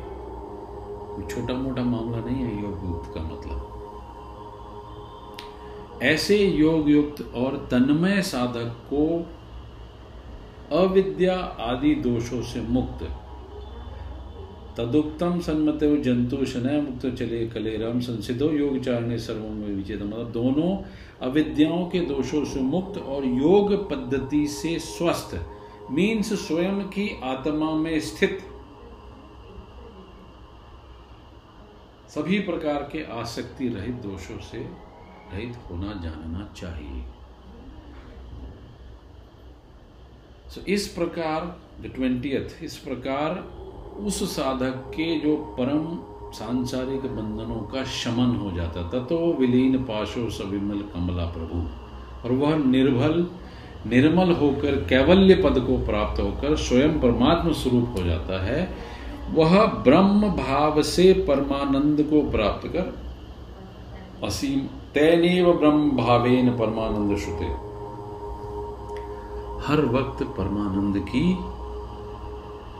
[1.27, 3.71] छोटा मोटा मामला नहीं है योग युक्त का मतलब।
[6.03, 9.05] ऐसे योग युक्त और तन्मय साधक को
[10.77, 13.07] अविद्या आदि दोषों से मुक्त
[14.77, 20.71] तदुक्तम सन्मत जंतु शनय मुक्त चले कले राम योग चारणे सर्वों में विचेत मतलब दोनों
[21.21, 25.35] अविद्याओं के दोषों से मुक्त और योग पद्धति से स्वस्थ
[25.91, 28.39] मीन्स स्वयं की आत्मा में स्थित।
[32.09, 34.57] सभी प्रकार के आसक्ति रहित दोषों से
[35.33, 37.03] रहित होना जानना चाहिए।
[40.53, 41.45] So, इस प्रकार
[41.81, 43.54] द ट्वेंटियथ इस प्रकार
[43.99, 45.85] उस साधक के जो परम
[46.31, 51.61] सांसारिक बंधनों का शमन हो जाता था तो विलीन पाशो सविमल कमला प्रभु।
[52.23, 53.25] और वह निर्भल,
[53.87, 58.75] निर्मल होकर, कैवल्य पद को प्राप्त होकर स्वयं परमात्म स्वरूप हो जाता है,
[59.31, 62.93] वह ब्रह्म भाव से परमानंद को प्राप्त कर,
[64.23, 64.59] असीम
[64.93, 67.45] तैनेव ब्रह्म भावेन परमानंद श्रुते।
[69.65, 71.25] हर वक्त परमानंद की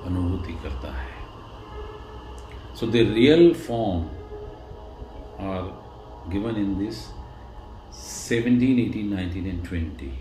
[0.05, 1.04] अनुभूति करता है।
[2.75, 4.09] So the real form
[5.39, 5.73] are
[6.29, 7.07] given in this
[7.91, 10.19] 17, 18, 19 and 20.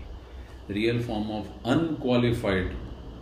[0.69, 2.71] The real form of unqualified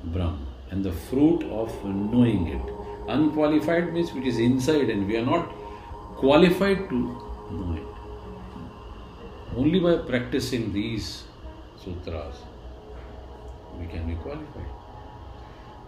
[0.04, 2.62] Brahman and the fruit of knowing it.
[3.08, 5.50] Unqualified means which is inside and we are not
[6.18, 9.58] qualified to know it.
[9.58, 11.24] Only by practicing these
[11.84, 12.36] sutras
[13.80, 14.70] we can be qualified.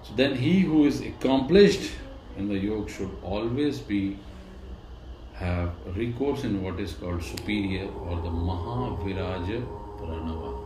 [0.01, 1.91] So then he who is accomplished
[2.37, 4.17] in the yoga should always be
[5.33, 9.59] have recourse in what is called superior or the Mahaviraja
[9.99, 10.65] Pranava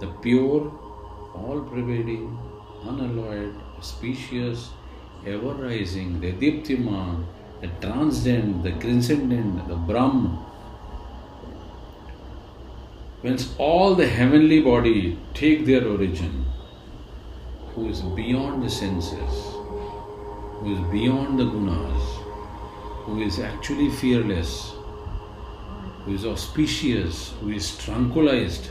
[0.00, 0.72] the pure,
[1.34, 2.38] all pervading,
[2.84, 4.70] unalloyed, auspicious,
[5.26, 7.26] ever rising, the Diptiman,
[7.60, 10.38] the transcendent, the transcendent, the Brahman.
[13.20, 16.46] Whence all the heavenly body take their origin,
[17.74, 19.49] who is beyond the senses,
[20.60, 22.02] who is beyond the gunas,
[23.04, 24.72] who is actually fearless,
[26.04, 28.68] who is auspicious, who is tranquilized,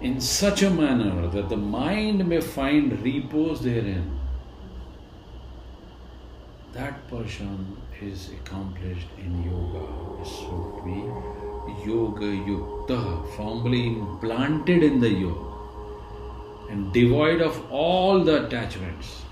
[0.00, 4.18] in such a manner that the mind may find repose therein,
[6.72, 9.84] that person is accomplished in yoga.
[10.22, 15.50] Is to be yoga yukta, firmly implanted in the yoga
[16.70, 19.22] and devoid of all the attachments.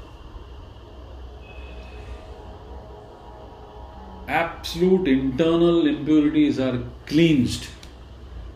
[4.28, 7.68] Absolute internal impurities are cleansed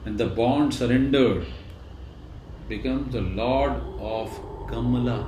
[0.04, 1.46] and the bond surrendered
[2.68, 4.28] becomes the Lord of
[4.68, 5.26] Kamala,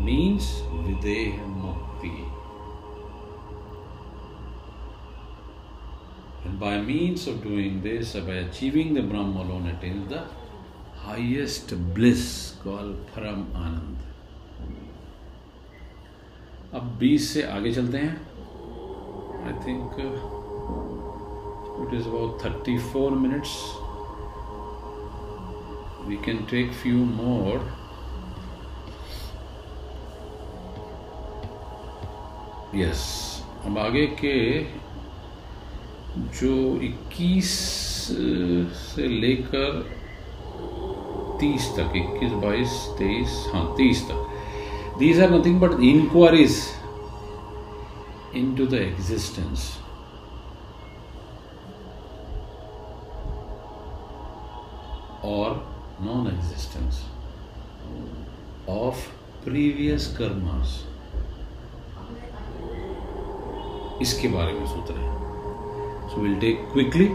[0.00, 0.44] means
[0.84, 2.30] Videha Mukti.
[6.44, 10.24] And by means of doing this, by achieving the Brahma alone, attains the
[10.96, 13.96] highest bliss called Param Anand.
[16.74, 18.27] अब 20 से आगे चलते हैं
[19.46, 19.98] I think
[21.82, 23.58] it is about 34 minutes
[26.08, 27.58] we can take few more.
[32.74, 33.02] Yes
[33.66, 34.38] अब आगे के
[36.38, 36.54] जो
[36.88, 37.50] 21
[38.84, 39.80] से लेकर
[41.40, 46.56] तीस तक, इक्कीस, बाईस, तेईस हाँ तीस तक। These are nothing but inquiries
[48.34, 49.78] the existence
[55.24, 55.54] और
[56.00, 57.04] non existence
[58.68, 59.08] of
[59.44, 60.84] previous karmas
[64.02, 65.16] इसके बारे में सूत्र है।
[66.08, 67.08] सो विल टेक क्विकली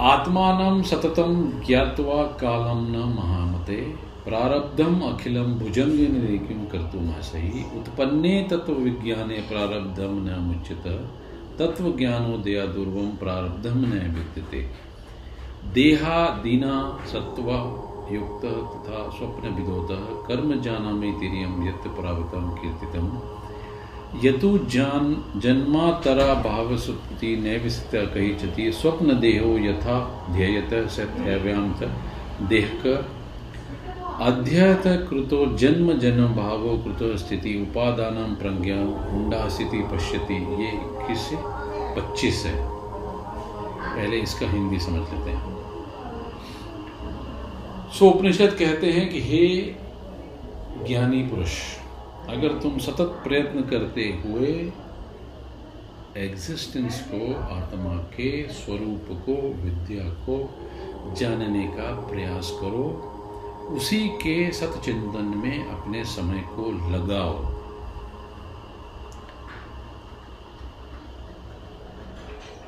[0.00, 9.34] आत्मान सततम ज्ञावा कालम न महामते। प्रारब्धम अखिलम भुजंग निरेकिम कर्तुम सही उत्पन्ने तत्व विज्ञाने
[9.34, 10.86] प्रारब्धम न मुच्यत।
[11.58, 14.62] तत्व ज्ञानोदया दुर्वम प्रारब्धम न विद्यते।
[15.74, 17.50] देहा, दीना सत्व
[18.12, 19.88] युक्त तथा स्वप्न विदोत
[20.28, 23.08] कर्म जाना में तिरियम यत प्रावतम कीर्तितम
[24.24, 31.90] यतु जान, जन्मातरा भाव सुप्ति नैविस्त कही चति स्वप्न देहो यथा ध्येयत सत्यव्यांत
[32.42, 32.72] देह
[34.16, 38.76] का अध्ययत कृतो जन्म जन्म भावो कृतो स्थिति उपादान प्रज्ञा
[39.10, 41.36] हुंडा स्थिति पश्यति, ये इक्कीस से
[41.96, 42.66] पच्चीस है।
[43.96, 45.56] पहले इसका हिंदी समझ लेते हैं।
[47.98, 49.58] सो उपनिषद कहते हैं कि हे
[50.86, 51.52] ज्ञानी पुरुष,
[52.28, 54.72] अगर तुम सतत प्रयत्न करते हुए
[56.16, 59.32] एग्जिस्टेंस को, आत्मा के स्वरूप को,
[59.64, 60.50] विद्या को
[61.14, 63.12] जानने का प्रयास करो
[63.66, 67.34] उसी के सतचिंतन में अपने समय को लगाओ।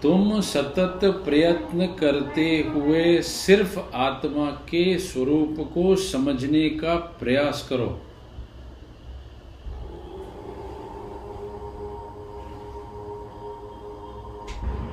[0.03, 7.99] तुम सतत प्रयत्न करते हुए सिर्फ़ आत्मा के स्वरूप को समझने का प्रयास करो।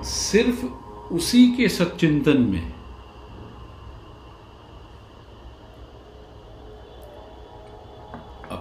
[0.03, 0.65] सिर्फ़
[1.13, 2.74] उसी के सच्चिंतन में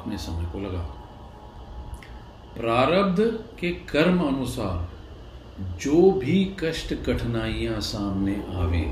[0.04, 0.92] अपने समय को लगाओ
[2.56, 3.20] प्रारब्ध
[3.60, 4.88] के कर्म अनुसार
[5.82, 8.82] जो भी कष्ट कठिनाइयाँ सामने आवे,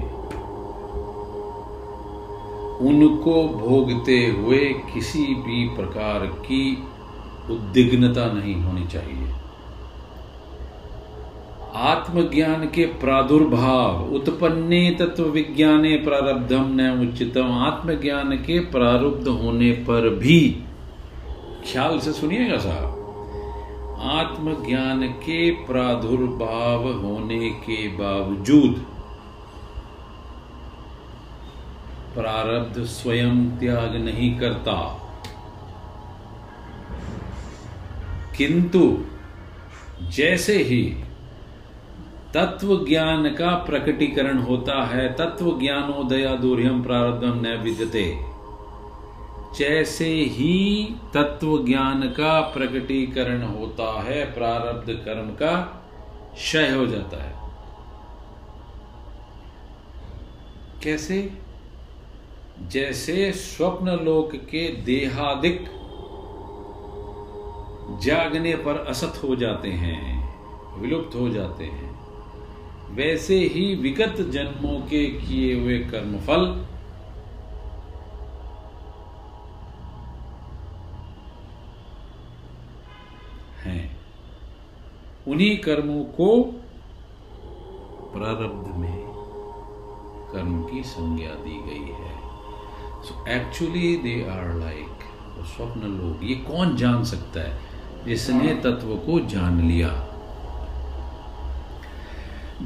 [2.89, 4.59] उनको भोगते हुए
[4.95, 6.65] किसी भी प्रकार की
[7.51, 9.31] उद्विग्नता नहीं होनी चाहिए।
[11.83, 20.43] आत्मज्ञान के प्रादुर्भाव उत्पन्ने तत्व विज्ञाने प्रारब्धम न उचितम आत्मज्ञान के प्रारुब्ध होने पर भी
[21.65, 22.99] ख्याल से सुनिएगा साहब।
[24.01, 28.87] आत्मज्ञान के प्रादुर्भाव होने के बावजूद
[32.15, 34.99] प्रारब्ध स्वयं त्याग नहीं करता।
[38.37, 38.99] किंतु
[40.03, 40.97] जैसे ही
[42.35, 48.32] तत्व ज्ञान का प्रकटीकरण होता है, तत्व ज्ञानोदया दूरियम प्रारब्धम न विद्यते।
[49.59, 50.85] जैसे ही
[51.15, 55.83] तत्व ज्ञान का प्रकटीकरण होता है, प्रारब्ध कर्म का
[56.35, 57.33] क्षय हो जाता है।
[60.83, 61.33] कैसे?
[62.69, 65.65] जैसे स्वप्न लोक के देहादिक
[68.03, 70.35] जागने पर असत हो जाते हैं,
[70.81, 71.93] विलुप्त हो जाते हैं,
[72.95, 76.72] वैसे ही विगत जन्मों के किए हुए कर्मफल
[85.29, 86.43] उन्हीं कर्मों को
[88.17, 89.03] प्रारब्ध में
[90.33, 92.19] कर्म की संज्ञा दी गई है।
[93.03, 94.89] So actually they are like
[95.45, 97.59] स्वप्न लोग। ये कौन जान सकता है?
[98.05, 100.09] जिसने तत्व को जान लिया।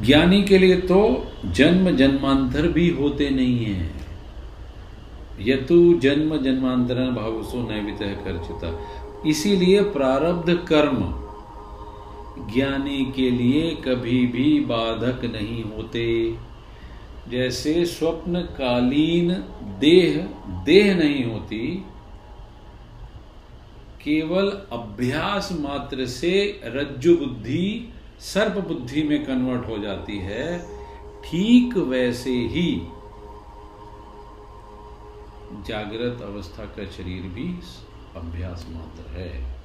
[0.00, 3.90] ज्ञानी के लिए तो जन्म जन्मांतर भी होते नहीं है।
[5.40, 8.80] यतु जन्म जन्मांतर भावसो नैवित कर चुता
[9.26, 11.25] इसीलिए प्रारब्ध कर्म
[12.38, 16.36] ज्ञानी के लिए कभी भी बाधक नहीं होते।
[17.28, 19.32] जैसे स्वप्नकालीन
[19.78, 20.16] देह
[20.64, 21.84] देह नहीं होती,
[24.04, 30.58] केवल अभ्यास मात्र से रज्जु बुद्धि, सर्प बुद्धि में कन्वर्ट हो जाती है।
[31.24, 32.82] ठीक वैसे ही
[35.68, 37.60] जागृत अवस्था का शरीर भी
[38.16, 39.55] अभ्यास मात्र है।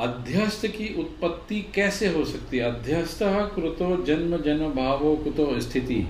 [0.00, 2.64] अध्यस्त की उत्पत्ति कैसे हो सकती है?
[2.64, 6.08] अध्यस्त कृतो जन्म जन्म भावो कुतो स्थिति।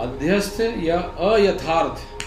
[0.00, 2.24] अध्यस्त या अयथार्थ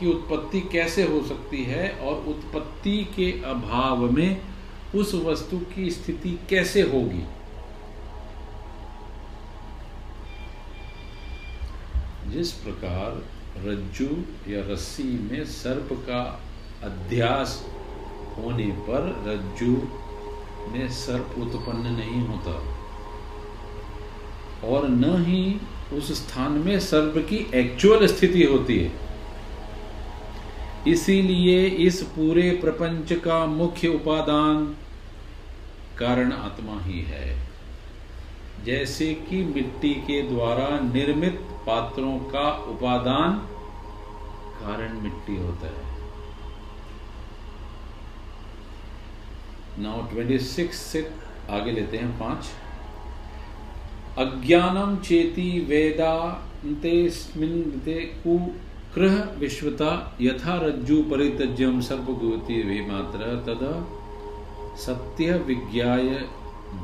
[0.00, 4.40] की उत्पत्ति कैसे हो सकती है और उत्पत्ति के अभाव में
[4.94, 7.24] उस वस्तु की स्थिति कैसे होगी?
[12.30, 13.22] जिस प्रकार
[13.64, 14.08] रज्जु
[14.52, 16.40] या रस्सी में सर्प का
[16.82, 17.73] अध्यास
[18.38, 19.72] होने पर रज्जु
[20.72, 22.74] में सर्प उत्पन्न नहीं होता।
[24.68, 25.60] और न ही
[25.98, 28.92] उस स्थान में सर्प की एक्चुअल स्थिति होती है।
[30.88, 34.76] इसीलिए इस पूरे प्रपंच का मुख्य उपादान
[35.98, 37.48] कारण आत्मा ही है।
[38.64, 43.32] जैसे कि मिट्टी के द्वारा निर्मित पात्रों का उपादान
[44.60, 45.93] कारण मिट्टी होता है।
[49.78, 51.10] नाउ ट्वेंटी सिक्स से
[51.50, 52.44] आगे लेते हैं, पाँच।
[54.18, 57.08] अज्ञानम चेती वेदांते
[58.00, 63.86] कुकृह विश्वता यथा रज्जु परित्यज्यम सर्पगुति मात्र तद
[64.78, 66.28] सत्य विज्ञाय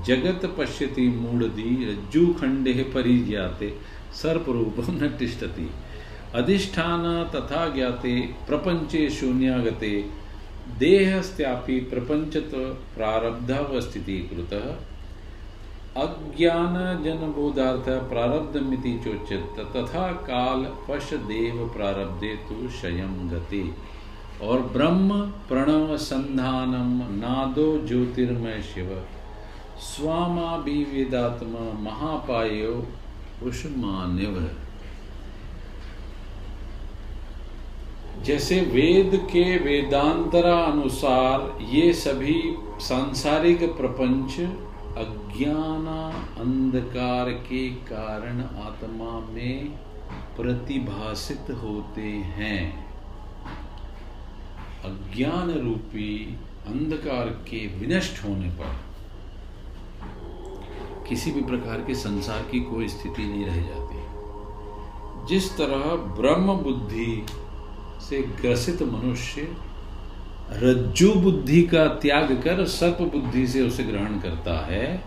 [0.06, 3.74] जगत पश्यति मूढ़ी रज्जु खंडे परिज्ञाते
[4.12, 5.70] सर्प रूप न तिष्ठति।
[6.34, 10.19] अधिष्ठान तथा ज्ञाते, प्रपंचे शून्यागते
[10.78, 12.50] देहस्त्यापि प्रपंचत
[12.96, 14.70] प्रारब्धावस्थिति कृतः
[15.96, 23.74] अज्ञान जन बोधार्थ प्रारब्ध मिति चोचित तथा काल पश देव प्रारब्धे तो शयम गति।
[24.42, 29.02] और ब्रह्म प्रणव संधानम नादो ज्योतिर्मय शिव।
[29.80, 32.86] स्वामा विवेदात्मा महापायो
[33.42, 34.40] उष्मान्यव
[38.24, 44.40] जैसे वेद के वेदांतरा अनुसार ये सभी सांसारिक प्रपंच
[44.98, 45.86] अज्ञान
[46.38, 49.66] अंधकार के कारण आत्मा में
[50.36, 52.86] प्रतिभाषित होते हैं।
[54.84, 58.78] अज्ञान रूपी अंधकार के विनष्ट होने पर
[61.08, 63.98] किसी भी प्रकार के संसार की कोई स्थिति नहीं रह जाती।
[65.26, 67.26] जिस तरह ब्रह्म बुद्धि
[68.10, 69.42] से ग्रसित मनुष्य
[70.52, 75.02] रज्जु बुद्धि का त्याग कर सर्प बुद्धि से उसे ग्रहण करता है,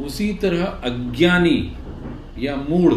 [0.00, 1.72] उसी तरह अज्ञानी
[2.38, 2.94] या मूढ़,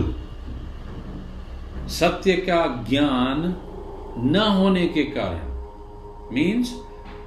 [1.89, 3.55] सत्य का ज्ञान
[4.25, 6.73] न होने के कारण मीन्स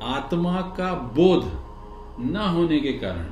[0.02, 1.50] आत्मा का बोध
[2.20, 3.26] न होने के कारण,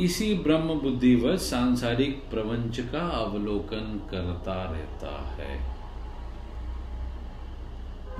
[0.00, 5.69] इसी ब्रह्म बुद्धि व सांसारिक प्रपंच का अवलोकन करता रहता है।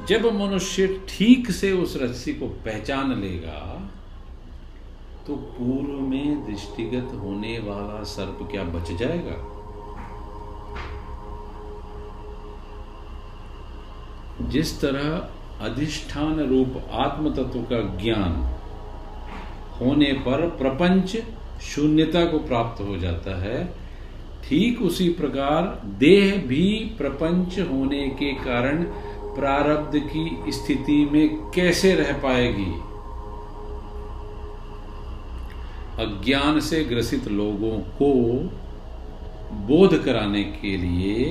[0.09, 3.59] जब मनुष्य ठीक से उस रस्सी को पहचान लेगा
[5.27, 9.37] तो पूर्व में दृष्टिगत होने वाला सर्प क्या बच जाएगा?
[14.49, 18.33] जिस तरह अधिष्ठान रूप आत्म तत्व का ज्ञान
[19.81, 21.17] होने पर प्रपंच
[21.63, 23.65] शून्यता को प्राप्त हो जाता है,
[24.45, 25.67] ठीक उसी प्रकार
[25.99, 26.67] देह भी
[26.99, 28.85] प्रपंच होने के कारण
[29.35, 32.73] प्रारब्ध की स्थिति में कैसे रह पाएगी?
[36.05, 38.13] अज्ञान से ग्रसित लोगों को
[39.67, 41.25] बोध कराने के लिए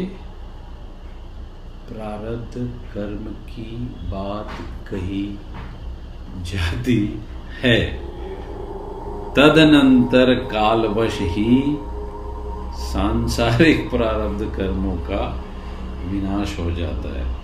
[1.89, 2.54] प्रारब्ध
[2.93, 3.78] कर्म की
[4.10, 4.50] बात
[4.89, 5.39] कही
[6.41, 7.22] जाती
[7.62, 7.93] है।
[9.34, 11.78] तदनंतर कालवश ही
[12.80, 15.43] सांसारिक प्रारब्ध कर्मों का
[16.06, 17.38] विनाश हो जाता है।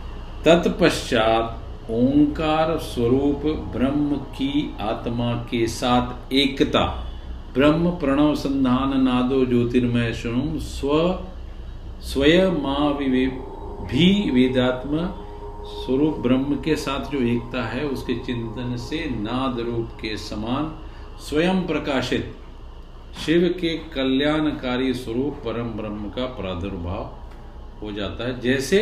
[0.45, 6.83] तत्पश्चात ओंकार स्वरूप ब्रह्म की आत्मा के साथ एकता,
[7.53, 10.89] ब्रह्म प्रणव संधान नादो ज्योतिर्मय शुणु स्व
[12.03, 12.55] स्वयं
[13.87, 15.07] भी वेदात्म
[15.67, 20.71] स्वरूप ब्रह्म के साथ जो एकता है, उसके चिंतन से नाद रूप के समान
[21.19, 22.35] स्वयं प्रकाशित
[23.25, 27.03] शिव के कल्याणकारी स्वरूप परम ब्रह्म का प्रादुर्भाव
[27.81, 28.79] हो जाता है। जैसे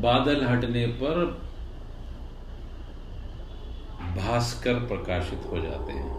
[0.00, 1.24] बादल हटने पर
[4.16, 6.16] भास्कर प्रकाशित हो जाते हैं।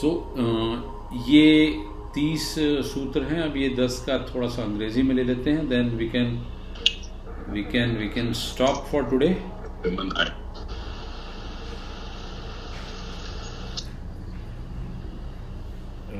[0.00, 1.44] सो so, ये
[2.14, 2.54] तीस
[2.86, 6.08] सूत्र हैं अब ये दस का थोड़ा सा अंग्रेज़ी में ले लेते हैं then we
[6.08, 6.34] can
[7.50, 9.28] we can we can stop for today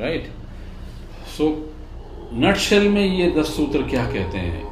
[0.01, 0.31] right
[1.37, 1.51] so
[2.35, 4.66] nutshell में ये दस सूत्र क्या कहते हैं?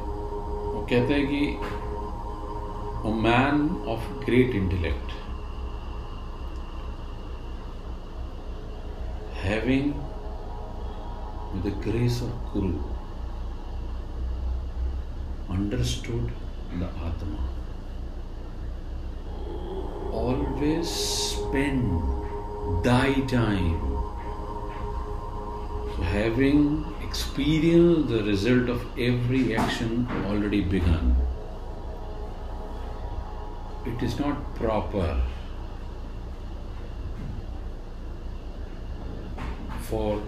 [0.89, 1.45] कहते हैं कि
[3.07, 5.13] a man of great intellect
[9.43, 9.91] having
[11.63, 12.69] the grace of guru
[15.55, 16.29] understood
[16.79, 17.49] the atma
[20.21, 21.83] always spend
[22.85, 23.93] thy time
[26.05, 26.59] having
[27.15, 31.15] experience the result of every action already begun.
[33.91, 35.21] It is not proper
[39.83, 40.21] for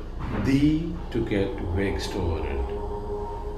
[0.45, 2.69] thee to get vexed over it.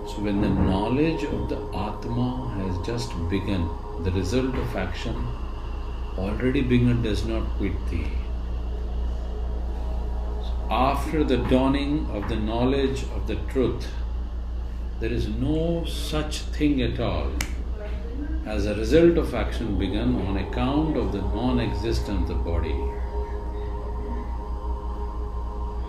[0.09, 3.69] So, when the knowledge of the Atma has just begun,
[4.07, 5.27] the result of action
[6.17, 8.09] already begun does not quit thee.
[10.70, 13.88] After the dawning of the knowledge of the truth,
[14.99, 17.32] there is no such thing at all
[18.45, 22.76] as a result of action begun on account of the non existence of the body.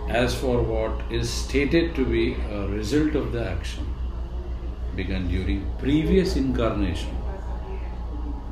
[0.09, 3.85] As for what is stated to be a result of the action
[4.95, 7.15] begun during previous incarnation,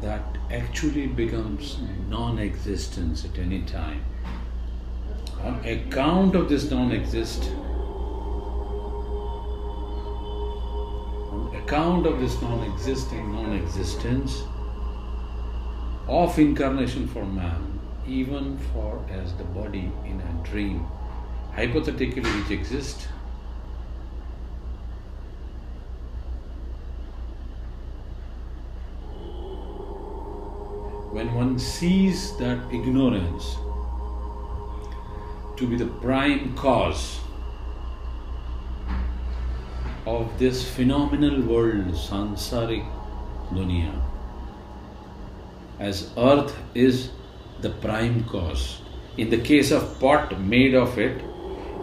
[0.02, 4.04] that actually becomes non existence at any time.
[5.44, 7.50] On account of this non exist,
[11.32, 14.44] on account of this non existing non existence
[16.10, 20.86] of incarnation for man, even for as the body in a dream,
[21.54, 23.06] hypothetically which exists.
[31.12, 33.58] When one sees that ignorance
[35.60, 37.20] to be the prime cause
[40.08, 42.86] of this phenomenal world, sansarik
[43.52, 43.94] dunya,
[45.80, 47.10] as earth is
[47.60, 48.82] the prime cause.
[49.18, 51.22] In the case of pot made of it,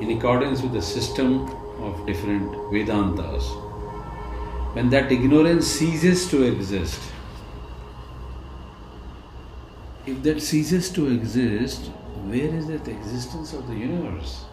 [0.00, 1.42] in accordance with the system
[1.88, 3.44] of different Vedantas,
[4.74, 7.12] when that ignorance ceases to exist,
[10.06, 11.90] if that ceases to exist,
[12.28, 14.44] where is the existence of the universe?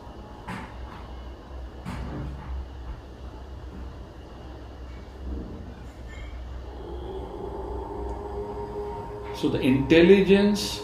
[9.36, 10.82] So the intelligence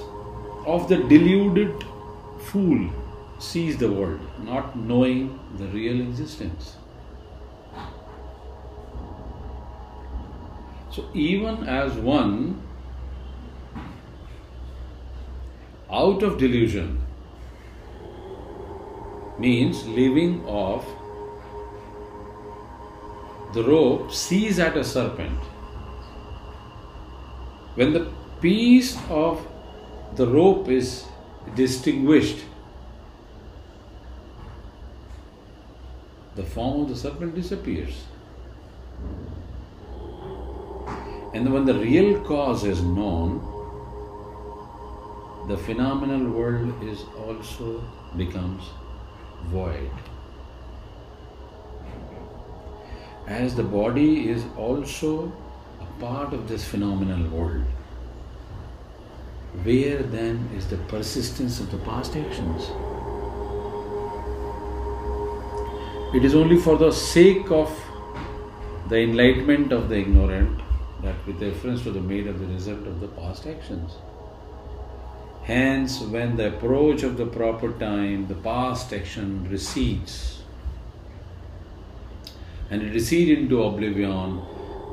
[0.65, 1.83] of the deluded
[2.39, 2.89] fool
[3.37, 6.75] sees the world, not knowing the real existence.
[10.91, 12.61] So even as one
[15.99, 16.89] out of delusion
[19.45, 20.85] means leaving off
[23.53, 25.39] the rope sees at a serpent.
[27.75, 28.05] When the
[28.41, 29.45] piece of
[30.15, 31.05] the rope is
[31.55, 32.45] distinguished,
[36.35, 38.03] the form of the serpent disappears.
[41.33, 43.58] And when the real cause is known,
[45.49, 47.83] the phenomenal world is also
[48.15, 48.65] becomes
[49.45, 49.89] void.
[53.25, 55.31] As the body is also
[55.81, 57.65] a part of this phenomenal world,
[59.63, 62.69] where then is the persistence of the past actions?
[66.13, 67.75] It is only for the sake of
[68.89, 70.61] the enlightenment of the ignorant
[71.01, 73.93] that with reference to the made of the result of the past actions.
[75.49, 80.43] Hence, when the approach of the proper time, the past action recedes,
[82.69, 84.41] and it recedes into oblivion,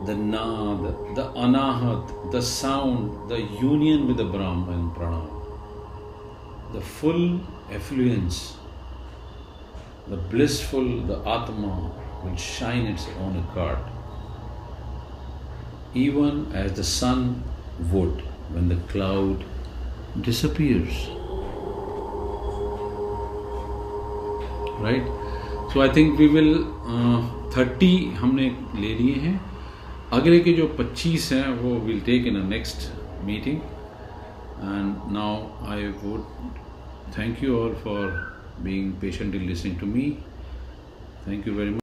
[0.06, 0.80] the nad,
[1.14, 5.28] the anahat, the sound, the union with the Brahman Pranam,
[6.72, 7.38] the full
[7.70, 8.56] effluence,
[10.06, 11.90] the blissful, the Atma
[12.24, 13.78] will shine its own accord.
[15.92, 17.44] Even as the sun
[17.92, 18.22] would
[18.54, 19.44] when the cloud
[20.22, 21.08] disappears.
[24.80, 25.06] Right?
[25.72, 26.54] So, I think we will
[27.56, 28.46] thirty हमने
[28.80, 29.40] ले लिए हैं।
[30.12, 32.90] अगले के जो 25 हैं, वो will take in a next
[33.24, 36.20] meeting and now I would
[37.18, 38.02] thank you all for
[38.64, 40.10] being patiently listening to me
[41.26, 41.80] thank you very much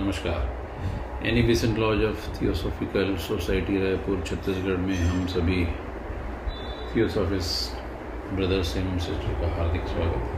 [0.00, 5.64] नमस्कार। Annie Besant lodge of theosophical society Raipur, Chhattisgarh में हम सभी
[6.94, 10.36] theosophist brothers एवं sister का हार्दिक स्वागत है।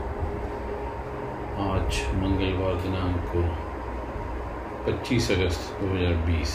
[1.65, 3.41] आज मंगलवार दिनांक को
[4.87, 6.53] 25 अगस्त 2020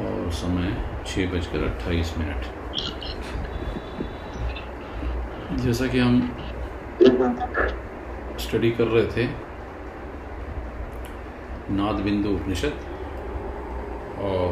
[0.00, 0.68] और समय
[1.06, 2.42] छः बजकर अट्ठाईस मिनट।
[5.60, 6.14] जैसा कि हम
[8.40, 9.24] स्टडी कर रहे थे,
[11.72, 12.74] नाद बिंदु उपनिषद
[14.20, 14.48] और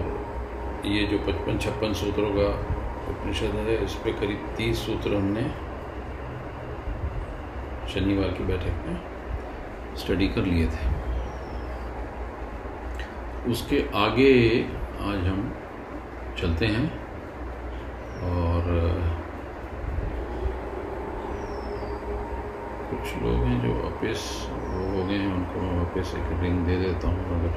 [0.87, 2.51] ये जो पचपन छप्पन सूत्रों का
[3.11, 5.45] उपनिषद है, इस पर करीब तीस सूत्र हमने
[7.93, 8.97] शनिवार की बैठक में
[9.97, 10.85] स्टडी कर लिए थे।
[13.51, 14.33] उसके आगे
[15.03, 15.41] आज हम
[16.39, 16.87] चलते हैं
[18.25, 18.63] और,
[22.91, 26.77] कुछ लोग हैं जो वापस, वो हो गए हैं, उनको मैं वापस एक रिंग दे
[26.79, 27.53] देता हूँ, अगर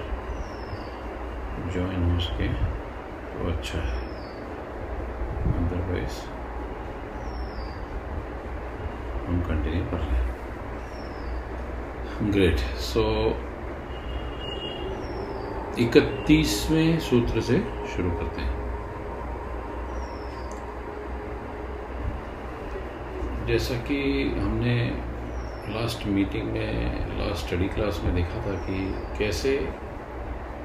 [1.74, 4.01] ज्वाइन हो सके तो अच्छा है।
[5.92, 6.20] अदरवाइज़
[9.28, 10.24] हम कंटिन्यू कर लें
[12.34, 13.04] ग्रेट सो
[15.80, 18.60] इकतीसवें सूत्र से शुरू करते हैं।
[23.48, 24.00] जैसा कि
[24.38, 24.76] हमने
[25.70, 28.78] लास्ट मीटिंग में लास्ट स्टडी क्लास में देखा था कि
[29.18, 29.54] कैसे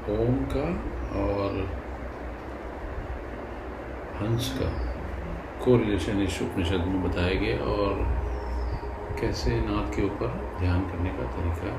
[0.09, 0.67] ओम का
[1.21, 1.51] और
[4.21, 4.69] हंस का
[5.67, 7.93] को रिलेशन इस उपनिषद में बताया गया और
[9.19, 11.71] कैसे नाथ के ऊपर ध्यान करने का तरीका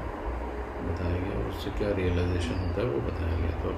[0.81, 3.71] बताया गया और उससे क्या रियलाइजेशन होता है वो बताया गया। तो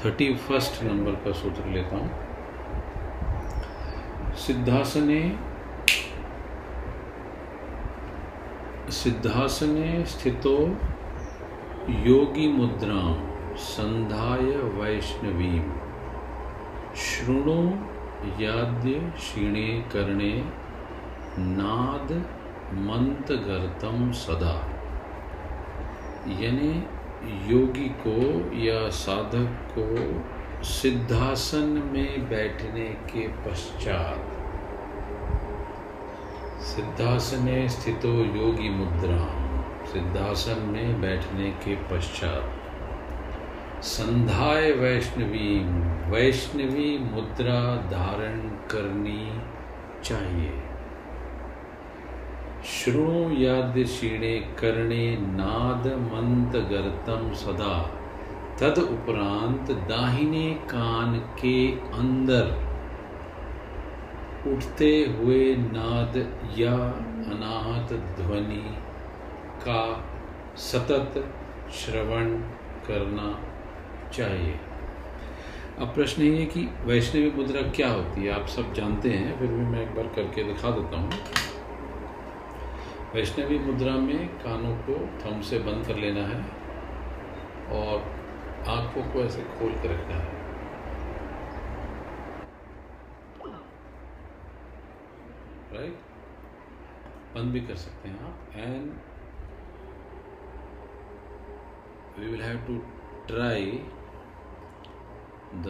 [0.00, 2.10] थर्टी फ़र्स्ट नंबर का सूत्र लेता हूँ।
[4.36, 5.20] सिद्धासने
[8.92, 10.56] सिद्धासने स्थितो
[12.06, 13.02] योगी मुद्रा
[13.66, 14.46] संधाय
[14.78, 15.56] वैष्णवी।
[16.96, 17.58] शृणु
[18.40, 20.32] याद्य क्षीणे करणे
[21.38, 22.12] नाद
[22.86, 24.54] मंतगर्तम सदा।
[26.40, 26.72] यानी
[27.52, 28.16] योगी को
[28.64, 34.36] या साधक को सिद्धासन में बैठने के पश्चात
[36.62, 39.18] सिद्धासने स्थितो योगी मुद्रा
[39.92, 42.57] सिद्धासन में बैठने के पश्चात
[43.82, 45.58] संध्याय वैष्णवी
[46.10, 49.40] वैष्णवी मुद्रा धारण करनी
[50.04, 50.52] चाहिए।
[52.64, 57.76] श्रृणु याद क्षीणे करणे नाद मंत गर्तम सदा।
[58.60, 62.50] तद उपरांत दाहिने कान के अंदर
[64.52, 66.16] उठते हुए नाद
[66.58, 66.74] या
[67.32, 68.64] अनाहत ध्वनि
[69.60, 70.04] का
[70.56, 71.24] सतत
[71.72, 72.34] श्रवण
[72.86, 73.38] करना
[74.12, 74.58] चाहिए।
[75.78, 78.30] अब प्रश्न ये कि वैष्णवी मुद्रा क्या होती है?
[78.32, 81.10] आप सब जानते हैं, फिर भी मैं एक बार करके दिखा देता हूँ।
[83.14, 86.40] वैष्णवी मुद्रा में कानों को थम से बंद कर लेना है
[87.72, 88.02] और
[88.68, 90.36] आँखों को ऐसे खोल कर रखना है।
[95.72, 95.98] राइट
[97.34, 98.92] बंद भी कर सकते हैं आप। And
[102.18, 102.76] we will have to
[103.26, 103.80] try
[105.54, 105.68] the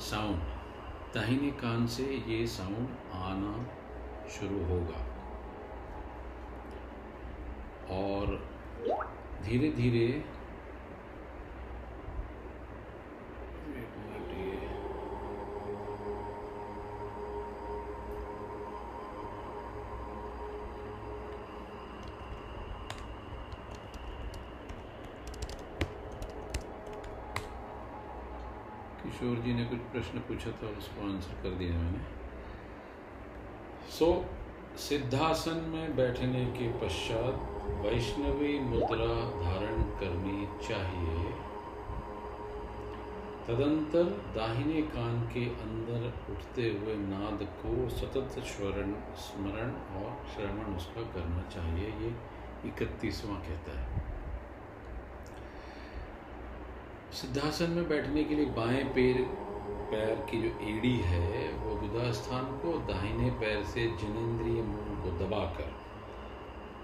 [0.00, 0.38] sound
[1.14, 3.54] दाहिने कान से ये साउंड आना
[4.30, 5.00] शुरू होगा।
[7.96, 8.36] और
[9.44, 10.06] धीरे धीरे
[29.16, 31.98] किशोर जी ने कुछ प्रश्न पूछा था उसको आंसर कर दिया मैंने।
[33.90, 41.30] सो so, सिद्धासन में बैठने के पश्चात वैष्णवी मुद्रा धारण करनी चाहिए।
[43.46, 44.04] तदंतर
[44.34, 51.42] दाहिने कान के अंदर उठते हुए नाद को सतत स्वरण स्मरण और श्रवण उसका करना
[51.42, 52.14] चाहिए ये
[52.68, 54.15] इकतीसवां कहता है।
[57.12, 59.22] सिद्धासन में बैठने के लिए बाएँ पैर
[59.90, 65.10] पैर की जो एड़ी है, वो गुदा स्थान को दाहिने पैर से जनेन्द्रिय मूल को
[65.18, 65.72] दबाकर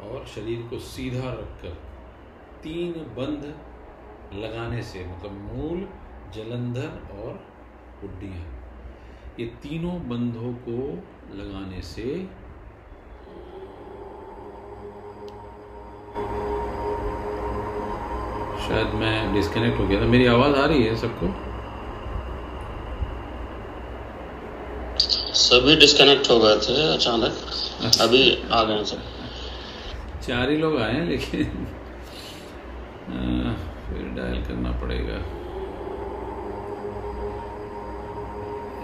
[0.09, 1.75] और शरीर को सीधा रखकर
[2.63, 3.45] तीन बंध
[4.35, 5.89] लगाने से मतलब मूल,
[6.35, 7.45] जलंधर और
[8.05, 8.61] उड्डियाँ
[9.41, 10.79] ये तीनों बंधों को
[11.35, 12.29] लगाने से
[18.69, 21.27] शायद मैं डिस्कनेक्ट हो गया था। मेरी आवाज़ आ रही है सबको?
[25.35, 27.37] सभी डिस्कनेक्ट हो गए थे अचानक।
[27.85, 29.03] अच्छा। अभी आ गए सब।
[30.21, 31.67] चार ही लोग आए हैं लेकिन
[33.03, 33.53] आ,
[33.89, 35.43] फिर डायल करना पड़ेगा।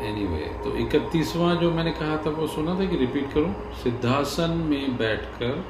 [0.08, 3.74] एनीवे anyway, तो इकतीसवां जो मैंने कहा था वो सुना था कि रिपीट करूँ?
[3.74, 5.64] सिद्धासन में बैठकर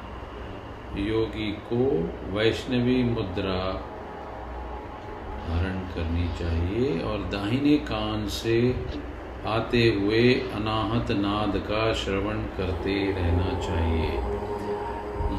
[0.96, 3.87] योगी को वैष्णवी मुद्रा
[5.48, 8.58] धारण करनी चाहिए और दाहिने कान से
[9.48, 10.22] आते हुए
[10.54, 14.10] अनाहत नाद का श्रवण करते रहना चाहिए।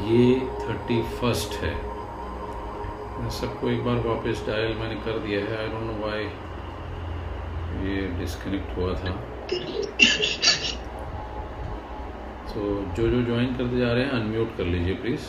[0.08, 0.24] ये
[0.60, 1.74] थर्टी फ़र्स्ट है
[3.38, 6.24] सबको एक बार वापस डायल मैंने कर दिया है। आई डोंट नो व्हाई
[7.86, 9.12] ये डिस्कनेक्ट हुआ था।
[12.50, 12.60] तो
[12.96, 15.26] जो जो ज्वाइन करते जा रहे हैं अनम्यूट कर लीजिए प्लीज़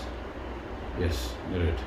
[1.03, 1.19] यस
[1.49, 1.79] ग्रेट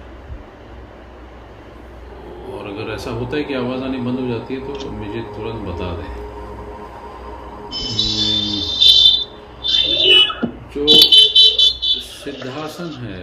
[2.75, 5.89] अगर ऐसा होता है कि आवाज़ आनी बंद हो जाती है तो मुझे तुरंत बता
[5.97, 6.13] दें।
[7.75, 8.61] हम्म,
[10.73, 10.87] जो
[12.03, 13.23] सिद्धासन है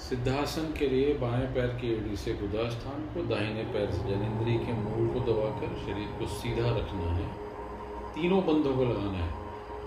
[0.00, 4.54] सिद्धासन के लिए बाएँ पैर की एड़ी से गुदा स्थान को दाहिने पैर से जनेन्द्री
[4.66, 7.26] के मूल को दबाकर शरीर को सीधा रखना है।
[8.14, 9.32] तीनों बंधों को लगाना है।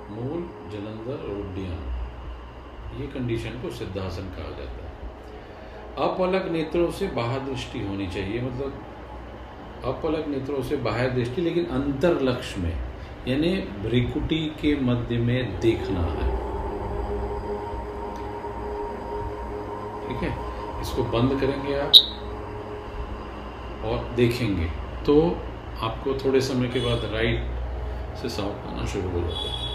[0.10, 0.42] मूल
[0.72, 1.89] जलंधर और उड्डयन।
[2.98, 4.90] ये कंडीशन को सिद्धासन कहा जाता है।
[6.10, 8.86] अपलग नेत्रों से बाहर दृष्टि होनी चाहिए मतलब
[9.86, 12.78] अपलग नेत्रों से बाहर दृष्टि, लेकिन अंतर लक्ष्य में,
[13.28, 16.30] यानी भ्रिकुटी के मध्य में देखना है।
[20.08, 20.32] ठीक है?
[20.82, 21.92] इसको बंद करेंगे आप
[23.86, 24.66] और देखेंगे।
[25.06, 25.38] तो
[25.82, 29.70] आपको थोड़े समय के बाद राइट से साउथ आना शुरू हो जाता है।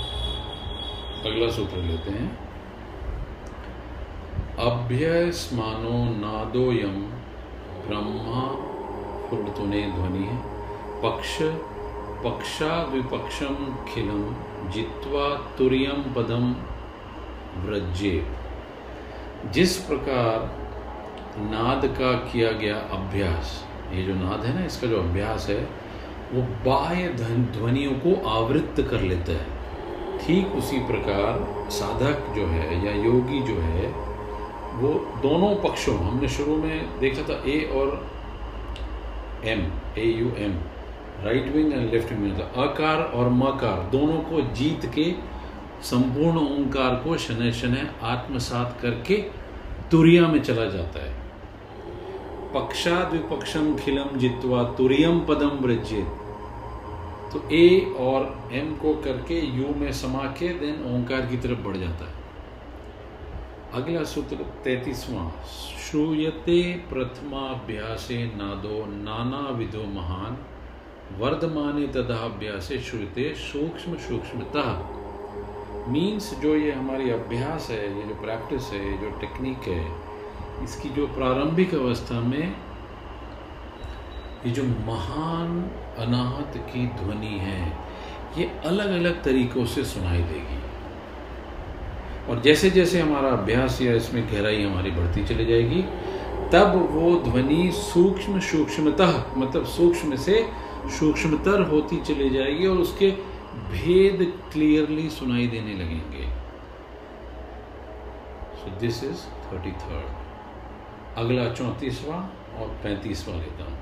[1.25, 2.44] अगला सूत्र लेते हैं।
[4.61, 6.99] अभ्यस्मानो नादोयम
[7.87, 8.43] ब्रह्मा
[9.29, 10.37] फुर्तुने ध्वनि। है
[11.03, 11.39] पक्ष
[12.25, 13.57] पक्षा विपक्षम
[13.89, 14.23] खिलम
[14.71, 15.27] जित्वा
[15.59, 16.55] तुरियम पदम
[17.65, 18.15] व्रजे
[19.55, 20.47] जिस प्रकार
[21.41, 25.61] नाद का किया गया अभ्यास, ये जो नाद है ना, इसका जो अभ्यास है,
[26.33, 32.93] वो बाह्य ध्वनियों को आवृत्त कर लेता है। ठीक उसी प्रकार साधक जो है या
[33.05, 34.04] योगी जो है
[34.75, 34.89] वो
[35.23, 38.07] दोनों पक्षों, हमने शुरू में देखा था ए और
[39.45, 39.61] M
[39.99, 40.55] A U M
[41.25, 45.11] right wing and left wing अकार और मकार, दोनों को जीत के
[45.83, 49.17] संपूर्ण ओंकार को शनय शनय आत्मसात करके
[49.91, 51.13] तुरिया में चला जाता है।
[52.55, 56.07] पक्षाद विपक्षम खिलम जित्वा तुरियम पदम ब्रजित
[57.33, 61.77] तो ए और एम को करके यू में समा के देन ओंकार की तरफ़ बढ़
[61.77, 62.23] जाता है।
[63.75, 65.29] अगला सूत्र तैतीसवां,
[65.83, 66.61] श्रूयते
[66.91, 70.37] प्रथमाभ्यासे नादो नाना विधो महान,
[71.19, 74.69] वर्धमाने तदाभ्यासे श्रुते सूक्ष्म सूक्ष्मतः।
[75.89, 79.85] मीन्स जो ये हमारी अभ्यास है, ये जो प्रैक्टिस है, ये जो टेक्निक है,
[80.65, 82.55] इसकी जो प्रारंभिक अवस्था में
[84.47, 85.51] ये जो महान
[85.99, 87.63] अनाहत की ध्वनि है,
[88.39, 90.63] ये अलग अलग तरीकों से सुनाई देगी।
[92.31, 95.83] और जैसे जैसे हमारा अभ्यास या इसमें गहराई हमारी बढ़ती चली जाएगी,
[96.53, 100.47] तब वो ध्वनि सूक्ष्म सूक्ष्मतः मतलब सूक्ष्म से
[100.99, 103.11] सूक्ष्मतर होती चली जाएगी और उसके
[103.71, 106.27] भेद क्लियरली सुनाई देने लगेंगे।
[108.57, 112.21] So this is thirty third अगला चौंतीसवां
[112.55, 113.79] और पैंतीसवां लेता हूँ,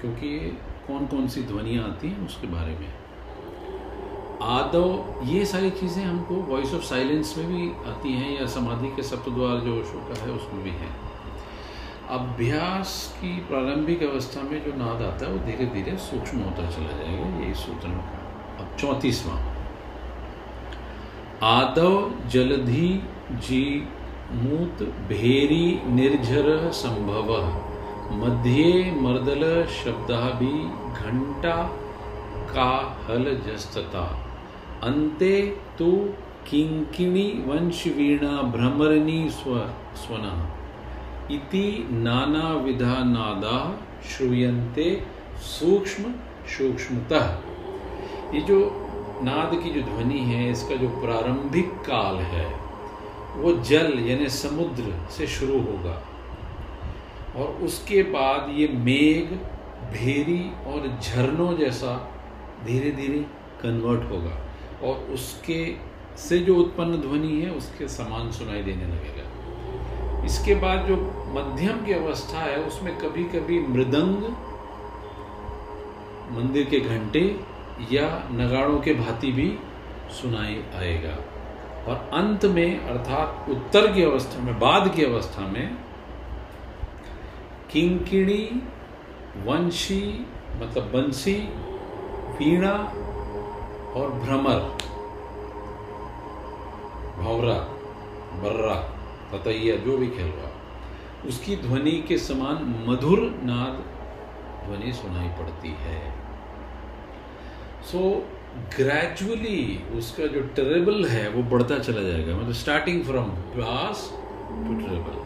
[0.00, 0.52] क्योंकि ये
[0.86, 2.88] कौन कौन सी ध्वनियाँ आती हैं उसके बारे में।
[4.42, 9.02] आदव, ये सारी चीज़ें हमको वॉइस ऑफ़ साइलेंस में भी आती हैं या समाधि के
[9.02, 10.88] सप्तद्वार जो शो का है, उसमें भी है।
[12.10, 17.04] अभ्यास की प्रारंभिक अवस्था में जो नाद आता है, वो धीरे धीरे सूक्ष्म होता चला
[17.04, 19.38] जाएगा, यही सूत्र अब चौंतीसवां।
[21.42, 23.88] आदव, जलधि जी
[24.32, 27.60] मूत, भेरी, निर्झर, संभव।
[28.12, 30.52] मध्य, मर्दल शब्दा भी
[31.02, 31.62] घंटा
[32.50, 34.23] का हल जस्तता।
[34.82, 36.14] अंते तो
[36.50, 39.58] किंकिणी वंशवीणा भ्रमरणी स्व
[39.96, 40.56] स्वना।
[41.30, 45.06] इति नाना विधा नादा श्रूयन्ते
[45.40, 46.12] सूक्ष्म
[46.46, 47.26] सूक्ष्मतः।
[48.34, 48.80] ये जो
[49.22, 52.54] नाद की जो ध्वनि है, इसका जो प्रारंभिक काल है,
[53.36, 56.02] वो जल यानी समुद्र से शुरू होगा।
[57.36, 59.32] और उसके बाद ये मेघ,
[59.92, 62.10] भेरी और झरनों जैसा
[62.66, 63.18] धीरे धीरे
[63.62, 64.43] कन्वर्ट होगा।
[64.84, 65.76] और उसके
[66.16, 70.96] से जो उत्पन्न ध्वनि है, उसके समान सुनाई देने लगेगा। इसके बाद जो
[71.34, 74.22] मध्यम की अवस्था है, उसमें कभी कभी मृदंग,
[76.36, 77.40] मंदिर के घंटे
[77.92, 79.58] या नगाड़ों के भांति भी
[80.10, 81.16] सुनाई आएगा।
[81.88, 85.78] और अंत में, अर्थात उत्तर की अवस्था में, बाद की अवस्था में,
[87.72, 88.62] किंकिणी,
[89.44, 90.26] वंशी
[90.56, 91.36] मतलब बंसी,
[92.38, 92.92] वीणा
[93.96, 94.60] और भ्रमर।
[97.18, 97.58] भौरा
[98.42, 98.74] बर्रा
[99.32, 100.50] ततैया जो भी खेल रहा
[101.28, 102.56] उसकी ध्वनि के समान
[102.88, 103.82] मधुर नाद
[104.64, 106.00] ध्वनि सुनाई पड़ती है।
[107.82, 108.04] सो so,
[108.76, 109.60] ग्रेजुअली
[109.98, 115.22] उसका जो टेरेबल है वो बढ़ता चला जाएगा। मतलब starting from glass to terrible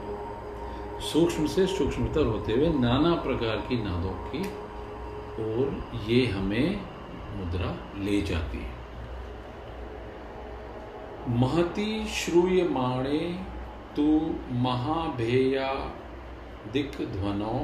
[1.05, 4.43] सूक्ष्म से सूक्ष्मतर होते हुए नाना प्रकार की नादों की
[5.43, 5.67] और
[6.09, 6.81] ये हमें
[7.39, 7.75] मुद्रा
[8.05, 8.77] ले जाती है।
[11.37, 13.19] महति श्रूयमाणे
[13.97, 15.73] तु महाभेया
[16.73, 17.57] दिक् ध्वनो,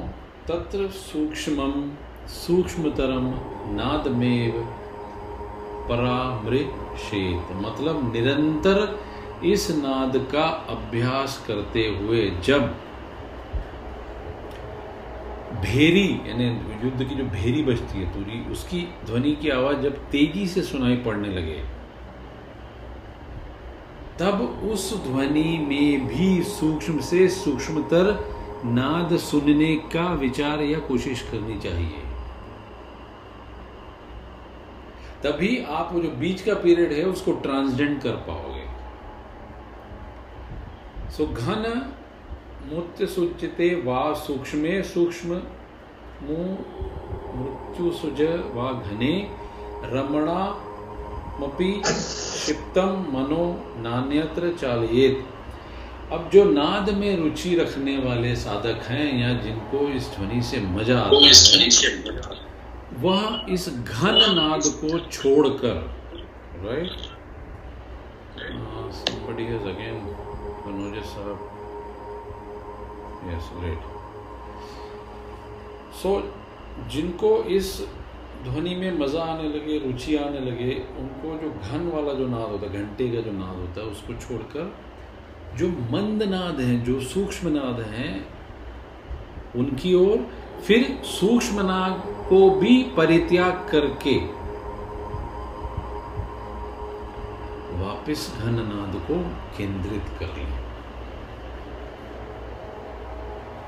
[0.47, 1.91] तत्र सूक्ष्मम
[2.27, 3.27] सूक्ष्मतरम
[3.75, 4.53] नादमेव
[5.89, 8.99] परामृशेत मतलब निरंतर
[9.45, 12.73] इस नाद का अभ्यास करते हुए जब
[15.61, 16.47] भेरी, यानी
[16.83, 20.95] युद्ध की जो भेरी बजती है तुरी, उसकी ध्वनि की आवाज़ जब तेज़ी से सुनाई
[20.97, 21.61] पड़ने लगे,
[24.19, 28.13] तब उस ध्वनि में भी सूक्ष्म से सूक्ष्मतर
[28.65, 32.03] नाद सुनने का विचार या कोशिश करनी चाहिए।
[35.23, 38.63] तभी आप जो बीच का पीरियड है, उसको ट्रांसजेंड कर पाओगे।
[41.11, 41.63] सो घन
[42.67, 45.35] मूर्ति सुचिते वा सूक्ष्मे सूक्ष्म
[47.35, 48.21] मृत्यु सुज
[48.55, 49.13] वा घने
[49.91, 50.41] रमणा
[51.39, 53.45] मपि क्षिप्तम मनो
[53.83, 55.17] नान्यत्र चालयेत।
[56.13, 60.99] अब जो नाद में रुचि रखने वाले साधक हैं या जिनको इस ध्वनि से मज़ा
[60.99, 61.67] आता है
[63.03, 65.77] वह इस घन नाद को छोड़कर
[66.65, 66.97] right
[68.97, 69.99] somebody has again
[70.65, 71.54] Manoj साहब
[73.27, 73.93] यस ग्रेट
[76.01, 76.11] सो
[76.91, 77.67] जिनको इस
[78.43, 82.67] ध्वनि में मज़ा आने लगे, रुचि आने लगे, उनको जो घन वाला जो नाद होता
[82.67, 84.73] है, घंटे का जो नाद होता है, उसको छोड़कर
[85.57, 88.11] जो मंद नाद हैं, जो सूक्ष्म नाद हैं,
[89.55, 90.27] उनकी ओर
[90.67, 94.15] फिर सूक्ष्म नाद को भी परित्याग करके
[97.81, 99.17] वापस घन नाद को
[99.57, 100.54] केंद्रित कर लें।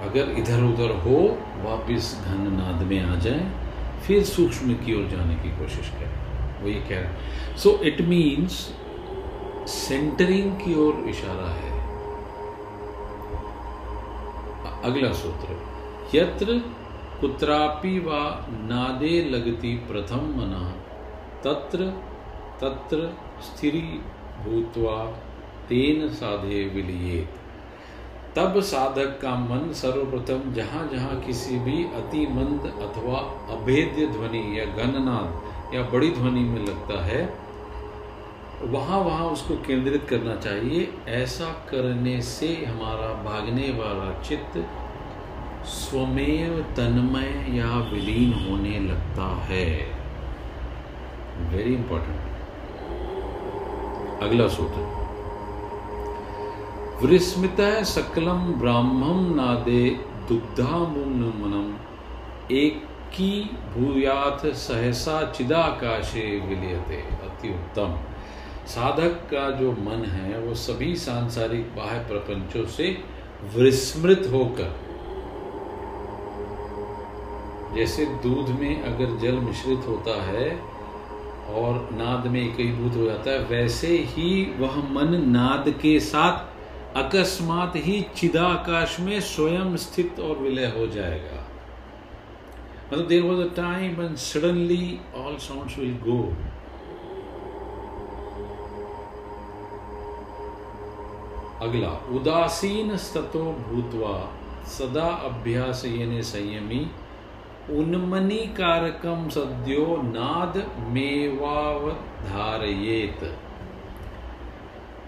[0.02, 1.20] अगर इधर उधर हो,
[1.64, 3.52] वापस घन नाद में आ जाए,
[4.08, 8.54] फिर सूक्ष्म की ओर जाने की कोशिश करें। वो ये कह रहे सो इट मीन्स
[9.68, 11.76] सेंटरिंग की ओर इशारा है।
[14.84, 15.58] अगला सूत्र,
[16.16, 16.60] यत्र
[17.22, 20.64] कुत्रापि वा नादे लगती प्रथम मना,
[21.44, 21.80] तत्र
[22.62, 23.88] तत्र स्थिरी
[24.44, 24.96] भूतवा
[25.70, 27.30] तेन साधे विलियेत।
[28.38, 33.20] तब साधक का मन सर्वप्रथम जहाँ जहाँ किसी भी अति मंद अथवा
[33.56, 37.22] अभेद्य ध्वनि या घननाद या बड़ी ध्वनि में लगता है,
[38.64, 40.82] वहाँ वहाँ उसको केंद्रित करना चाहिए।
[41.14, 44.60] ऐसा करने से हमारा भागने वाला चित्त
[45.68, 49.66] स्वमेव तन्मय या विलीन होने लगता है।
[51.50, 52.20] वेरी इंपॉर्टेंट
[54.24, 54.87] अगला सूत्र।
[57.00, 59.90] विस्मृत सकलम ब्राह्मम नादे
[60.30, 61.68] दुग्धामुन्नमनम।
[62.52, 62.80] एक
[63.14, 63.30] की
[63.74, 67.94] भूयाथ सहसा चिदाकाशे विलियते, अति उत्तम।
[68.68, 72.90] साधक का जो मन है, वो सभी सांसारिक बाह्य प्रपंचों से
[73.56, 74.76] विस्मृत होकर,
[77.76, 80.50] जैसे दूध में अगर जल मिश्रित होता है
[81.56, 84.30] और नाद में एकीभूत हो जाता है, वैसे ही
[84.60, 86.56] वह मन नाद के साथ
[86.98, 91.40] अकस्मात ही चिदाकाश में स्वयं स्थित और विलय हो जाएगा।
[92.88, 96.22] मतलब there was a time and suddenly all sound will go
[101.62, 104.16] अगला, उदासीन स्तो भूतवा
[104.70, 106.82] सदा अभ्यास येने संयमी
[107.72, 110.54] उन्मनी कारकम सद्यो नाद
[110.94, 111.92] मेवावधारयेत।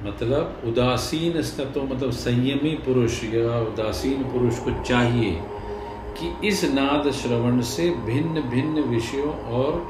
[0.03, 1.41] मतलब उदासीन
[1.73, 5.31] तो मतलब संयमी पुरुष या उदासीन पुरुष को चाहिए
[6.17, 9.81] कि इस नाद श्रवण से भिन्न भिन्न विषयों और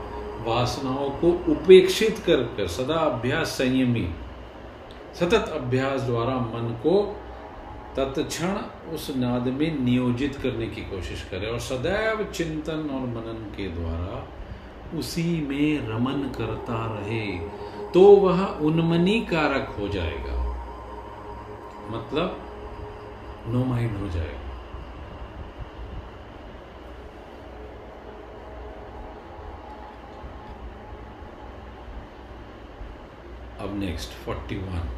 [0.47, 4.07] वासनाओं को उपेक्षित कर कर सदा अभ्यास संयमी,
[5.20, 7.01] सतत अभ्यास द्वारा मन को
[7.97, 8.57] तत्क्षण
[8.93, 14.28] उस नाद में नियोजित करने की कोशिश करे और सदैव चिंतन और मनन के द्वारा
[14.99, 17.26] उसी में रमन करता रहे।
[17.93, 20.39] तो वह उन्मनी कारक हो जाएगा।
[21.89, 22.41] मतलब
[23.47, 24.39] नो माइंड हो जाएगा।
[33.59, 34.89] अब नेक्स्ट फोर्टी वन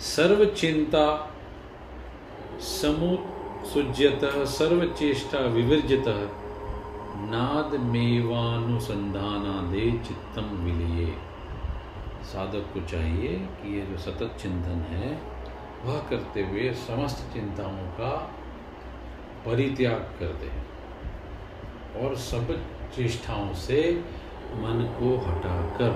[0.00, 1.36] सर्व चिंता
[2.60, 6.04] समुसुज्यत सर्व चेष्टा विवर्जित
[7.30, 11.29] नाद मेवानुसंधानादे चित्तम विलिये।
[12.32, 15.22] साधक को चाहिए कि ये जो सतत चिंतन है,
[15.84, 18.10] वह करते हुए समस्त चिंताओं का
[19.46, 20.50] परित्याग कर दे
[22.00, 22.52] और सब
[22.96, 24.04] चेष्टाओं से
[24.54, 25.92] मन को हटाकर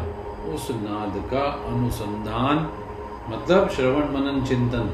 [0.55, 2.59] उस नाद का अनुसंधान
[3.29, 4.91] मतलब श्रवण मनन चिंतन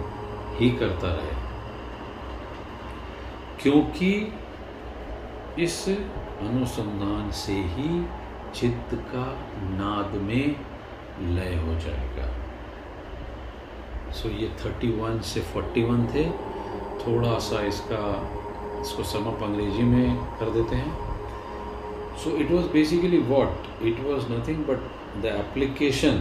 [0.59, 1.39] ही करता रहे।
[3.63, 4.13] क्योंकि
[5.59, 5.89] इस
[6.41, 8.07] अनुसंधान से ही
[8.55, 9.25] चित्त का
[9.71, 10.70] नाद में
[11.21, 12.29] लय हो जाएगा।
[14.13, 16.31] सो so, ये 31 से 41 थे।
[17.07, 18.31] थोड़ा सा इसका
[18.81, 20.93] इसको समप अंग्रेज़ी में कर देते हैं।
[22.17, 24.79] So it was basically what it was nothing but
[25.23, 26.19] the application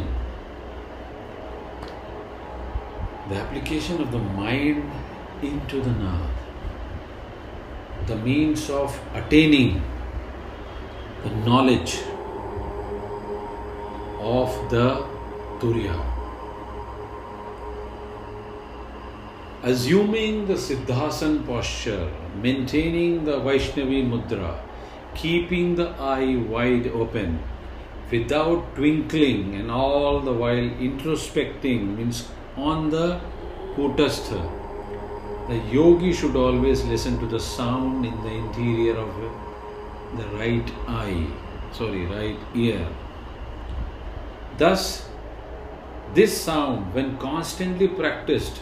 [3.29, 4.91] the application of the mind
[5.59, 6.37] into the nad
[8.11, 9.81] the means of attaining
[11.25, 12.08] the knowledge.
[14.19, 15.05] Of the
[15.59, 15.99] Turiya.
[19.63, 22.09] Assuming the Siddhasan posture,
[22.41, 24.59] maintaining the Vaishnavi mudra,
[25.15, 27.39] keeping the eye wide open,
[28.11, 33.19] without twinkling, and all the while introspecting means on the
[33.75, 34.59] Kutastha
[35.49, 39.09] the yogi should always listen to the sound in the interior of
[40.15, 41.25] the right eye,
[41.71, 42.87] sorry, right ear.
[44.59, 45.07] Thus,
[46.13, 48.61] this sound, when constantly practiced,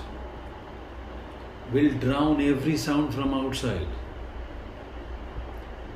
[1.73, 3.87] will drown every sound from outside.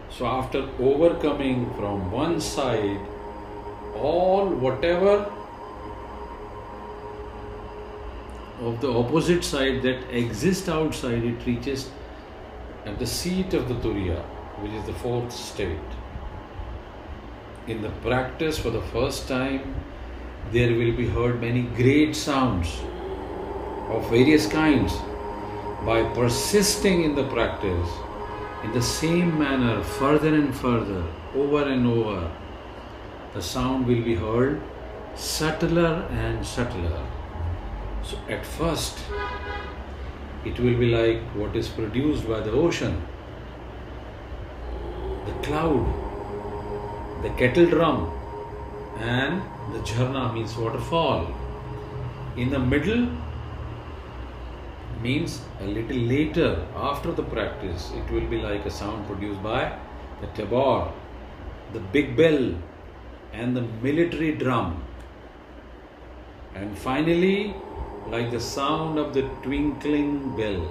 [0.10, 3.00] So, after overcoming from one side
[3.96, 5.32] all whatever
[8.60, 11.92] of the opposite side that exists outside, it reaches
[12.86, 14.24] at the seat of the Turiya,
[14.62, 15.98] which is the fourth state.
[17.68, 19.76] In the practice, for the first time,
[20.52, 22.82] there will be heard many great sounds
[23.90, 24.94] of various kinds.
[25.86, 27.90] By persisting in the practice
[28.64, 31.04] in the same manner, further and further,
[31.36, 32.32] over and over,
[33.34, 34.62] the sound will be heard
[35.16, 37.06] subtler and subtler
[38.04, 38.98] so at first,
[40.44, 43.02] it will be like what is produced by the ocean,
[45.26, 45.86] the cloud,
[47.22, 48.12] the kettle drum,
[49.02, 49.42] and
[49.74, 51.28] the jharna means waterfall.
[52.38, 53.08] In the middle
[55.02, 59.76] means a little later after the practice, it will be like a sound produced by
[60.22, 60.92] the tabor,
[61.74, 62.54] the big bell,
[63.34, 64.84] and the military drum.
[66.54, 67.56] And finally,
[68.08, 70.62] like the sound of the twinkling bell,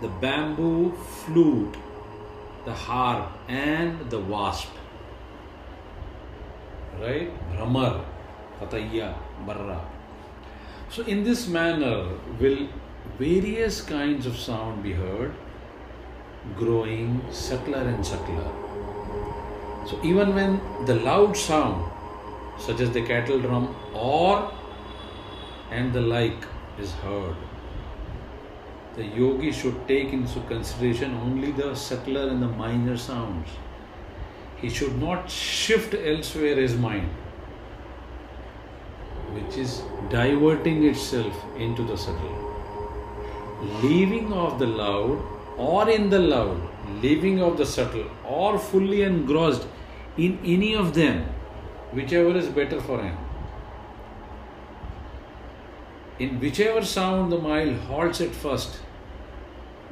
[0.00, 1.76] the bamboo flute,
[2.64, 4.70] the harp, and the wasp.
[7.00, 7.30] Right?
[7.52, 8.04] Brahmar,
[8.60, 9.14] Pataya,
[9.46, 9.80] Barra.
[10.90, 12.08] So, in this manner,
[12.40, 12.68] will
[13.18, 15.34] various kinds of sound be heard,
[16.56, 18.50] growing subtler and subtler.
[19.86, 21.90] So, even when the loud sound,
[22.58, 24.52] such as the cattle drum or
[25.70, 26.46] and the like
[26.78, 27.36] is heard.
[28.96, 33.48] The yogi should take into consideration only the subtler and the minor sounds.
[34.60, 37.08] He should not shift elsewhere his mind,
[39.32, 42.40] which is diverting itself into the subtle.
[43.82, 45.22] Leaving off the loud
[45.56, 46.60] or in the loud,
[47.02, 49.66] leaving off the subtle or fully engrossed
[50.16, 51.24] in any of them,
[51.92, 53.16] whichever is better for him
[56.18, 58.78] in whichever sound the mind halts at first,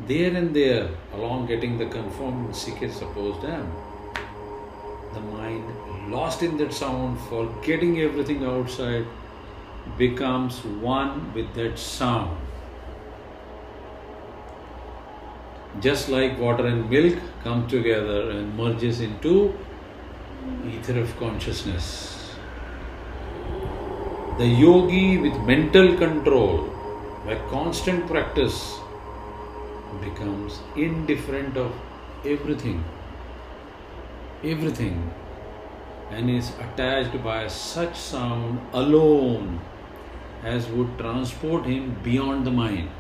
[0.07, 3.73] there and there, along getting the confirmed secret supposed am,
[5.15, 9.07] the mind lost in that sound, forgetting everything outside,
[9.99, 12.37] becomes one with that sound.
[15.81, 19.55] Just like water and milk come together and merges into
[20.67, 22.35] ether of consciousness.
[24.39, 26.69] The yogi with mental control,
[27.25, 28.79] by constant practice,
[30.01, 31.73] becomes indifferent of
[32.25, 32.85] everything,
[34.45, 35.13] everything,
[36.11, 39.61] and is attached by such sound alone
[40.43, 42.91] as would transport him beyond the mind.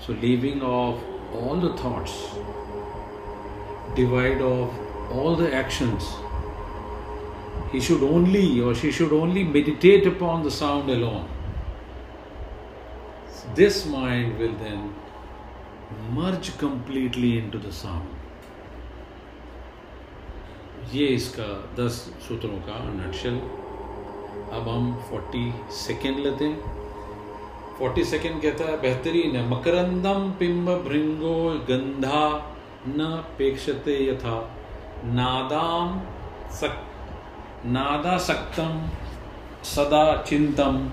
[0.00, 1.02] So, leaving off
[1.32, 2.12] all the thoughts,
[3.94, 4.72] divide off
[5.10, 6.04] all the actions
[7.74, 11.28] he should only or she should only meditate upon the sound alone.
[13.54, 14.94] This mind will then
[16.12, 18.13] merge completely into the sound.
[20.92, 21.46] ये इसका
[21.76, 21.92] दस
[22.28, 23.36] सूत्रों का nutshell
[24.56, 26.60] अब हम forty second लेते हैं।
[27.78, 32.54] Forty second कहता है, बेहतरीन है। मकरंदम पिंब भृंगो गंधा
[32.88, 34.56] न पेक्षते यथा।
[35.04, 36.00] नादाम
[36.50, 36.82] सक
[37.66, 38.88] नादा सक्तम
[39.64, 40.90] सदा चिंतम।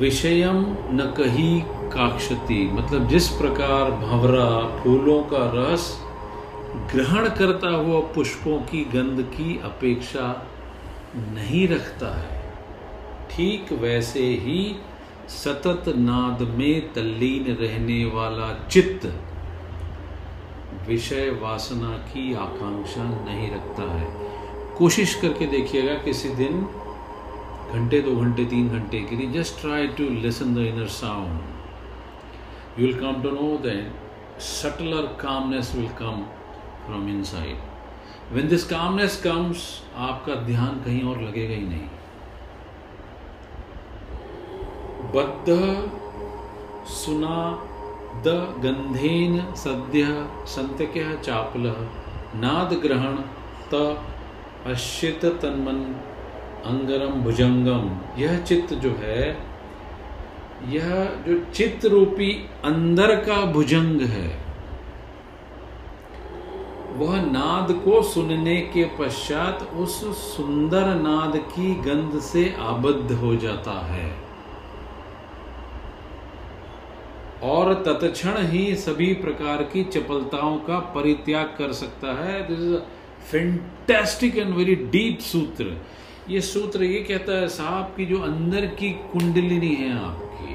[0.00, 6.09] विषयम न कही काक्षति। मतलब जिस प्रकार भंवरा फूलों का रस
[6.76, 10.26] ग्रहण करता हुआ पुष्पों की गंध की अपेक्षा
[11.16, 12.40] नहीं रखता है।
[13.30, 14.76] ठीक वैसे ही
[15.28, 19.06] सतत नाद में तल्लीन रहने वाला चित्त
[20.88, 24.08] विषय वासना की आकांक्षा नहीं रखता है।
[24.78, 26.62] कोशिश करके देखिएगा किसी दिन,
[27.72, 32.86] घंटे, दो घंटे, तीन घंटे के लिए just try to listen the inner sound you
[32.86, 36.22] will come to know that subtler calmness will come
[36.86, 39.62] from inside when this calmness comes
[40.00, 41.88] आपका ध्यान कहीं और लगेगा ही नहीं।
[45.14, 45.48] बद्ध
[46.90, 47.38] सुना
[48.24, 48.28] द
[48.64, 50.04] गंधेन सद्य
[50.46, 51.64] संत्यक्य चापल
[52.36, 53.16] नाद ग्रहण
[53.72, 53.74] त
[54.66, 55.78] अश्चित तन्मन
[56.66, 57.84] अंगरम भुजंगम।
[58.18, 59.22] यह चित्त जो है,
[60.68, 60.88] यह
[61.26, 62.30] जो चित्त रूपी
[62.64, 64.28] अंदर का भुजंग है
[67.00, 70.00] वह नाद को सुनने के पश्चात उस
[70.36, 74.30] सुंदर नाद की गंध से आबद्ध हो जाता है।
[77.42, 82.76] और तत्क्षण ही सभी प्रकार की चपलताओं का परित्याग कर सकता है। This is
[83.30, 85.76] fantastic and very deep sutra.
[86.28, 90.54] ये सूत्र ये कहता है, साहब, की जो अंदर की कुंडलिनी है आपकी,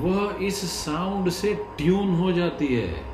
[0.00, 3.09] वह इस साउंड से ट्यून हो जाती है।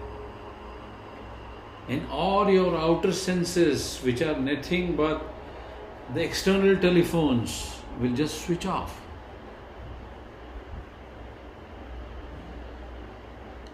[1.90, 7.62] In all your outer senses which are nothing but the external telephones
[7.98, 8.90] will just switch off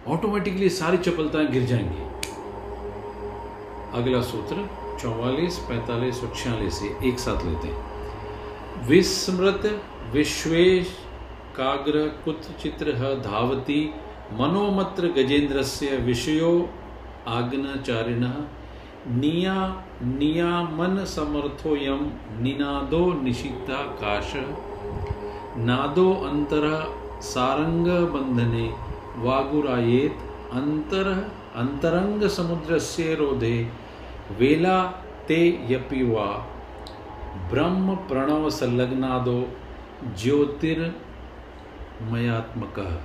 [0.09, 2.11] automatically सारी चपलताएँ गिर जाएँगी।
[3.99, 4.69] अगला सूत्र
[5.01, 9.67] चौवालीस, पैतालीस और छियालीस एक साथ लेते हैं। विस्मृत,
[10.13, 10.87] विश्वेश,
[11.57, 12.93] काग्र कुत चित्र
[13.25, 13.95] धावती,
[14.33, 16.53] मनोमत्र गजेंद्र से विषयो
[17.29, 18.29] आग्नचारिण
[19.09, 22.11] निया, नियामन समर्थोयम
[22.43, 24.33] निनादो निशिता काश,
[25.57, 28.73] नादो अंतर सारंग बंधने,
[29.17, 30.19] वागुरायेत
[30.53, 33.69] अंतर, अंतरंग समुद्र से रोधे,
[34.39, 34.93] वेला
[35.29, 36.47] ते यपिवा,
[37.51, 39.49] ब्रह्म प्रणव संलग्नादो
[40.23, 43.03] ज्योतिर्मयात्मक।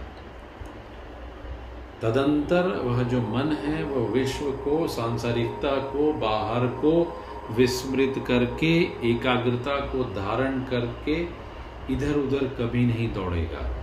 [2.01, 8.79] तदंतर वह जो मन है, वह विश्व को, सांसारिकता को, बाहर को विस्मृत करके,
[9.11, 11.47] एकाग्रता को धारण करके
[11.93, 13.73] इधर उधर कभी नहीं दौड़ेगा।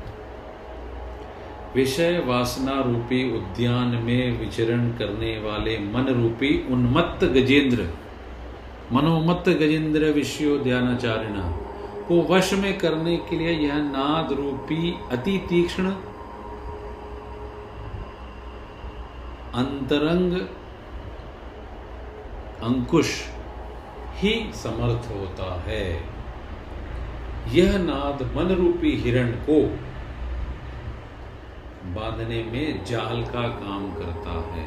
[1.77, 7.89] विषय वासना रूपी उद्यान में विचरण करने वाले मन रूपी उन्मत्त गजेंद्र,
[8.93, 11.43] मनोमत्त गजेंद्र विश्वोद्यानाचार्य
[12.09, 15.93] को वश में करने के लिए यह नाद रूपी अति तीक्ष्ण
[19.55, 20.33] अंतरंग
[22.63, 23.11] अंकुश
[24.15, 25.87] ही समर्थ होता है।
[27.49, 29.61] यह नाद मन रूपी हिरण को
[31.91, 34.67] बांधने में जाल का काम करता है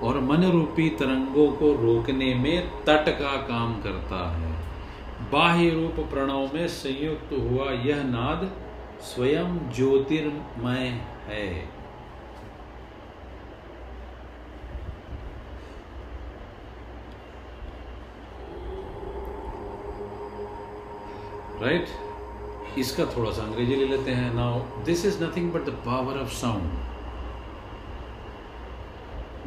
[0.00, 4.52] और मन रूपी तरंगों को रोकने में तट का काम करता है।
[5.32, 8.50] बाह्य रूप प्रणव में संयुक्त हुआ यह नाद
[9.00, 10.86] स्वयं ज्योतिर्मय
[11.28, 11.77] है।
[21.62, 21.86] राइट?
[22.78, 26.32] इसका थोड़ा सा अंग्रेज़ी ले लेते हैं। Now this is nothing but the power of
[26.34, 26.66] sound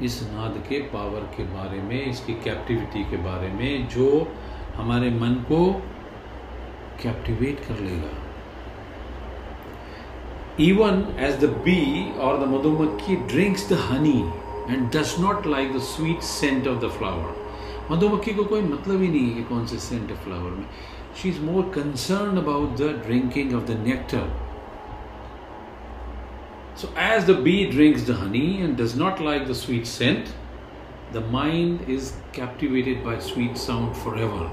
[0.03, 4.27] इस नाद के पावर के बारे में, इसकी कैप्टिविटी के बारे में, जो
[4.75, 5.59] हमारे मन को
[7.03, 8.11] कैप्टिवेट कर लेगा।
[10.59, 11.81] इवन एज द बी
[12.19, 14.19] और द मधुमक्खी drinks the honey
[14.69, 17.29] and does not like the sweet scent of the flower
[17.91, 20.65] मधुमक्खी को कोई मतलब ही नहीं है कि कौन से सेंट है फ्लावर में।
[21.15, 24.29] She's more concerned about the drinking of the nectar.
[26.75, 30.33] So, as the bee drinks the honey and does not like the sweet scent,
[31.11, 34.49] the mind is captivated by sweet sound forever,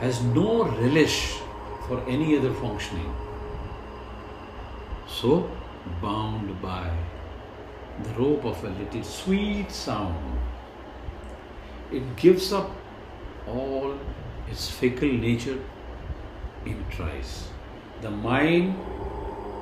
[0.00, 1.38] has no relish
[1.86, 3.14] for any other functioning.
[5.06, 5.50] So,
[6.00, 6.90] bound by
[8.02, 10.38] the rope of a little sweet sound.
[11.92, 12.70] It gives up
[13.46, 13.98] all
[14.50, 15.58] its fickle nature
[16.66, 17.48] in trice.
[18.00, 18.74] The mind,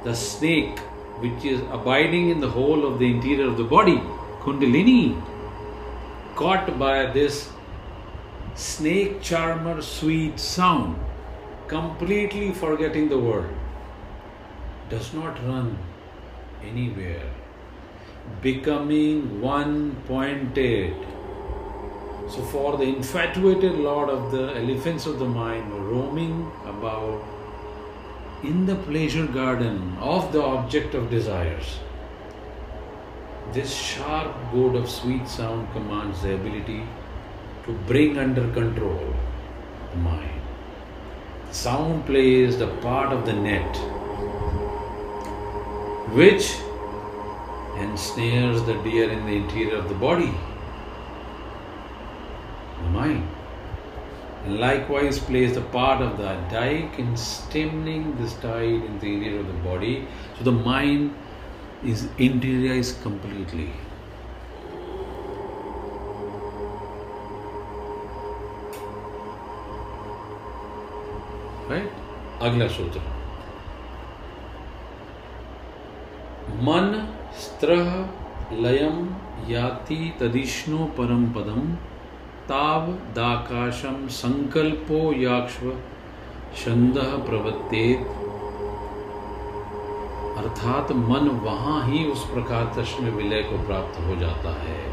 [0.05, 0.79] the snake,
[1.21, 4.01] which is abiding in the whole of the interior of the body,
[4.41, 5.23] Kundalini,
[6.35, 7.51] caught by this
[8.55, 10.99] snake charmer sweet sound,
[11.69, 13.53] completely forgetting the world,
[14.89, 15.79] does not run
[16.63, 17.31] anywhere,
[18.43, 20.95] becoming one pointed.
[22.31, 27.25] So, for the infatuated lord of the elephants of the mind roaming about
[28.45, 31.81] in the pleasure garden of the object of desires,
[33.53, 36.85] this sharp goad of sweet sound commands the ability
[37.65, 39.13] to bring under control
[39.91, 40.41] the mind.
[41.51, 43.77] Sound plays the part of the net
[46.15, 46.55] which
[47.77, 50.33] ensnares the deer in the interior of the body,
[52.81, 53.29] mind.
[54.45, 59.41] And likewise plays the part of the dike in stemming this tide in the interior
[59.41, 60.09] of the body.
[60.39, 61.15] So the mind
[61.85, 63.71] is interiorized completely.
[71.71, 71.91] Right
[72.43, 73.01] अगला सूत्र
[76.67, 76.95] मन
[77.41, 77.75] स्त्र
[78.63, 78.97] लयम
[79.51, 81.61] याति तदिष्णु परम पदम
[82.51, 85.73] ताव दाकाशम संकल्पो याक्ष्व
[86.57, 87.99] छंद प्रवत्तेत।
[90.39, 94.91] अर्थात मन वहाँ ही उस प्रकार तस्म विलय को प्राप्त हो जाता है।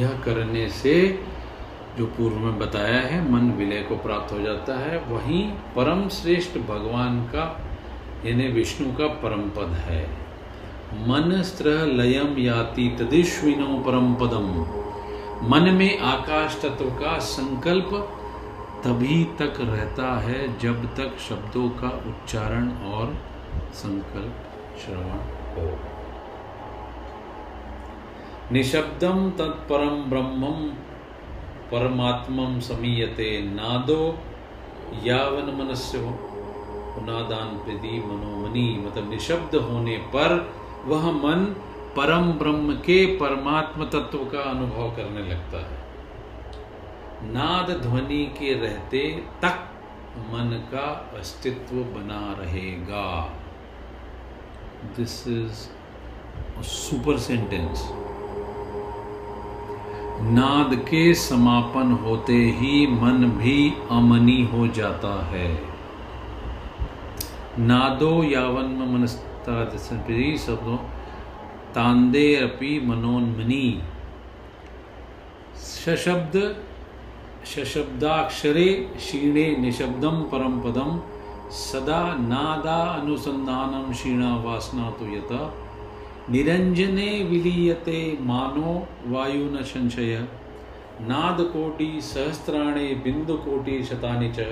[0.00, 1.20] यह करने से
[1.98, 6.58] जो पूर्व में बताया है, मन विलय को प्राप्त हो जाता है, वहीं परम श्रेष्ठ
[6.58, 7.60] भगवान का,
[8.26, 10.04] यानी विष्णु का परम पद है।
[10.94, 14.83] मन स्त्र लयम याति तदिश्विनो परम पदम।
[15.44, 17.90] मन में आकाश तत्व का संकल्प
[18.84, 23.12] तभी तक रहता है जब तक शब्दों का उच्चारण और
[23.74, 25.20] संकल्प श्रवण
[25.56, 25.66] हो।
[28.52, 30.64] निशब्दम तत्परम ब्रह्मम
[31.70, 34.02] परमात्मम समीयते नादो
[35.04, 35.98] यावन मनस्य
[37.02, 40.36] नादान प्रति मनोमनी। मतलब निशब्द होने पर
[40.86, 41.46] वह मन
[41.96, 45.82] परम ब्रह्म के परमात्म तत्व का अनुभव करने लगता है।
[47.32, 49.08] नाद ध्वनि के रहते
[49.42, 49.60] तक
[50.16, 50.88] मन का
[51.18, 53.06] अस्तित्व बना रहेगा।
[54.96, 55.68] दिस इज़
[56.62, 57.84] सुपर सेंटेंस
[60.22, 65.48] नाद के समापन होते ही मन भी अमनी हो जाता है।
[67.58, 69.56] नादो यावन मनस्ता
[70.38, 70.76] शब्दों
[71.74, 73.66] तांदे अपि मनोन्मनी।
[75.58, 76.36] सशब्द
[77.46, 81.00] सशब्दाक्षरे क्षीणे निशब्दम परम पदम
[81.52, 85.42] सदा नादा अनुसंधानम क्षीणा वासना तो यथा।
[86.30, 88.72] निरंजने विलीयते मानो
[89.06, 90.16] वायु न संशय।
[91.00, 94.46] नाद कोटि सहस्त्राणे बिंदु कोटि शतानि च।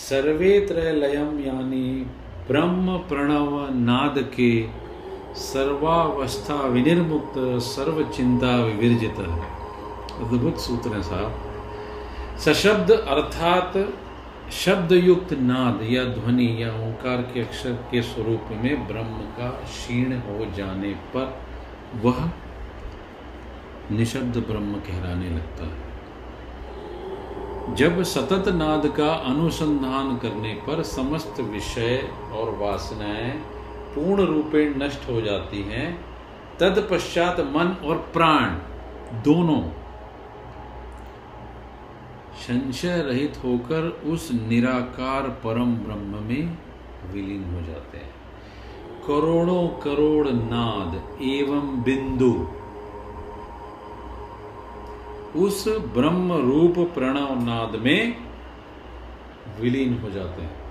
[0.00, 1.86] सर्वे त्रयलयम यानी
[2.48, 4.52] ब्रह्म प्रणव नाद के
[5.36, 11.32] सर्वावस्था विनिर्मुक्त सर्व चिंता विवर्जित अद्भुत सूत्र है साहब।
[12.38, 13.72] सशब्द अर्थात
[14.52, 20.12] शब्द युक्त नाद या ध्वनि या ओंकार के अक्षर के स्वरूप में ब्रह्म का क्षीण
[20.18, 21.26] हो जाने पर
[22.04, 22.30] वह
[23.90, 25.90] निशब्द ब्रह्म कहलाने लगता है।
[27.74, 33.32] जब सतत नाद का अनुसंधान करने पर समस्त विषय और वासनाएँ
[33.94, 36.04] पूर्ण रूपेण नष्ट हो जाती हैं।
[36.60, 38.50] तत्पश्चात मन और प्राण,
[39.22, 39.62] दोनों
[42.38, 46.58] संशय रहित होकर उस निराकार परम ब्रह्म में
[47.12, 48.10] विलीन हो जाते हैं।
[49.06, 52.32] करोड़ों करोड़ नाद एवं बिंदु
[55.38, 58.16] उस ब्रह्म रूप प्रणव नाद में
[59.60, 60.61] विलीन हो जाते हैं।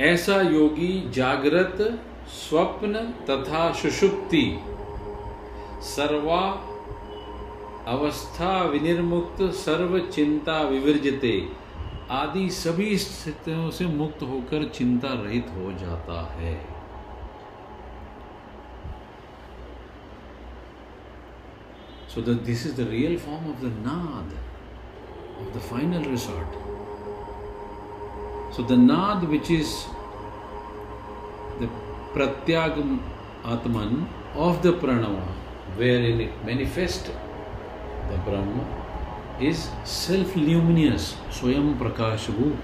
[0.00, 1.76] ऐसा योगी जागृत,
[2.28, 3.00] स्वप्न
[3.30, 4.58] तथा सुषुप्ति,
[5.82, 6.40] सर्वा
[7.88, 11.48] अवस्था विनिर्मुक्त, सर्व चिंता विवर्जिते
[12.10, 16.54] आदि सभी स्थितियों से मुक्त होकर चिंता रहित हो जाता है।
[22.08, 24.38] So this is the real form of the nad
[25.40, 26.65] of the final resort
[28.56, 29.86] So the nad, which is
[31.60, 31.68] the
[32.14, 32.98] pratyag
[33.44, 35.26] atman of the pranava,
[35.76, 37.10] wherein it manifests
[38.10, 38.64] the Brahma,
[39.38, 42.56] is self-luminous, swayam prakashavu.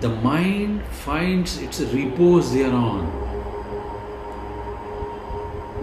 [0.00, 3.06] The mind finds its repose thereon.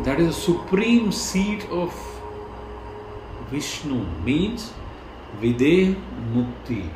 [0.03, 1.93] That is the supreme seat of
[3.49, 4.73] Vishnu, means
[5.39, 5.95] Videh
[6.33, 6.89] Mukti.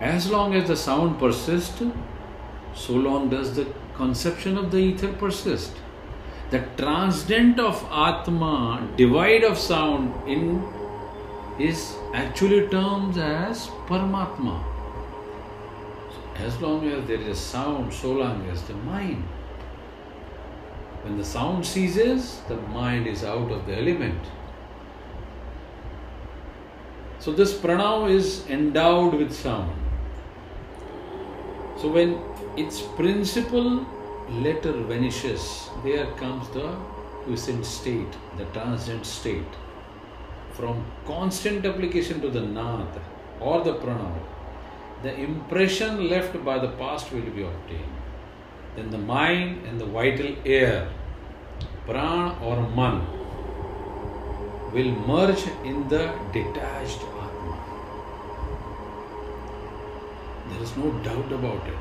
[0.00, 1.82] As long as the sound persists,
[2.74, 5.72] so long does the conception of the ether persist.
[6.50, 10.64] The transcendent of Atma, divide of sound, in
[11.58, 14.64] is actually termed as Paramatma.
[16.36, 19.22] As long as there is a sound, so long as the mind.
[21.02, 24.24] When the sound ceases, the mind is out of the element.
[27.18, 29.79] So this pranav is endowed with sound.
[31.80, 32.20] So when
[32.58, 33.86] its principal
[34.28, 36.68] letter vanishes, there comes the
[37.24, 39.54] quiescent state, the transient state.
[40.52, 43.00] From constant application to the nad
[43.40, 44.18] or the pranav,
[45.02, 47.96] the impression left by the past will be obtained.
[48.76, 50.86] Then the mind and the vital air,
[51.86, 53.06] pran or man,
[54.74, 57.00] will merge in the detached
[60.50, 61.78] There is no doubt about it.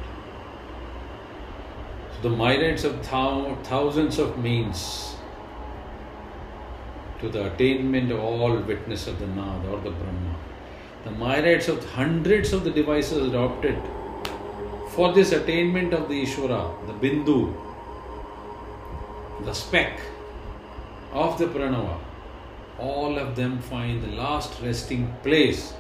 [2.16, 5.16] So the myriads of thou- thousands of means
[7.22, 10.36] to the attainment of all witness of the Nad or the Brahma.
[11.06, 13.78] The myriads of hundreds of the devices adopted
[14.90, 17.54] for this attainment of the Ishvara, the Bindu,
[19.46, 20.00] the speck
[21.14, 21.98] of the Pranava,
[22.78, 25.74] all of them find the last resting place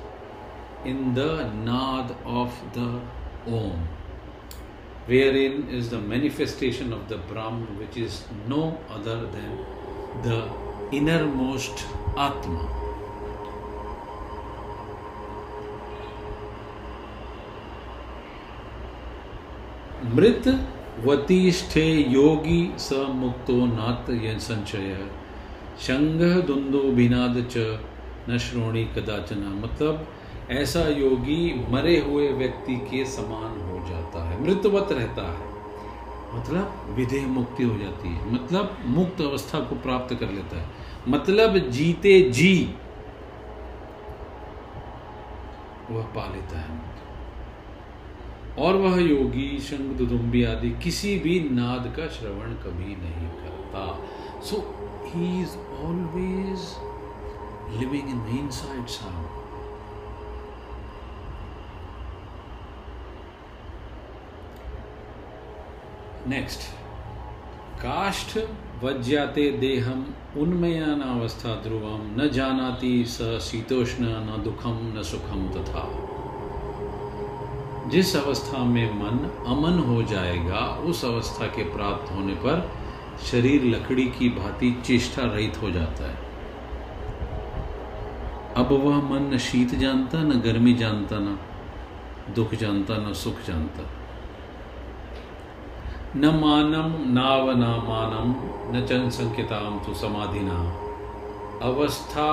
[0.86, 3.02] in the Nad of the
[3.48, 3.88] Om,
[5.08, 9.66] wherein is the manifestation of the Brahm, which is no other than
[10.24, 10.50] the
[10.92, 11.86] innermost
[12.18, 12.68] Atma.
[20.16, 20.48] मृत
[21.06, 24.06] वतिष्ठे योगी स मुक्तो नात
[24.42, 24.96] संचय
[25.86, 27.66] शंग दुंदो बिनाद च
[28.30, 30.08] न श्रोणी कदाचना मतलब
[30.52, 35.48] ऐसा योगी मरे हुए व्यक्ति के समान हो जाता है, मृतवत रहता है।
[36.34, 40.68] मतलब विधेय मुक्ति हो जाती है मतलब मुक्त अवस्था को प्राप्त कर लेता है।
[41.08, 42.76] मतलब जीते जी,
[45.92, 46.78] वह पा लेता है
[48.60, 53.84] और वह योगी शंख दुदुम्बी आदि किसी भी नाद का श्रवण कभी नहीं करता।
[54.42, 54.58] So
[55.06, 55.56] he is
[55.86, 56.62] always
[57.80, 59.29] living in the inside sound
[66.30, 66.60] next
[67.76, 68.38] काष्ठ
[68.84, 75.84] वज्याते देहम उन्मयानावस्था ध्रुवम न जानाति स शीतोष्ण, न दुखम न सुखम तथा।
[77.90, 82.72] जिस अवस्था में मन अमन हो जाएगा, उस अवस्था के प्राप्त होने पर
[83.32, 86.18] शरीर लकड़ी की भांति चेष्टा रहित हो जाता है।
[88.56, 91.40] अब वह मन न शीत जानता, न गर्मी जानता, न
[92.36, 93.99] दुख जानता, न सुख जानता।
[96.15, 99.10] न मानम नाव न चन
[99.86, 100.56] तो समाधिना।
[101.61, 102.30] अवस्था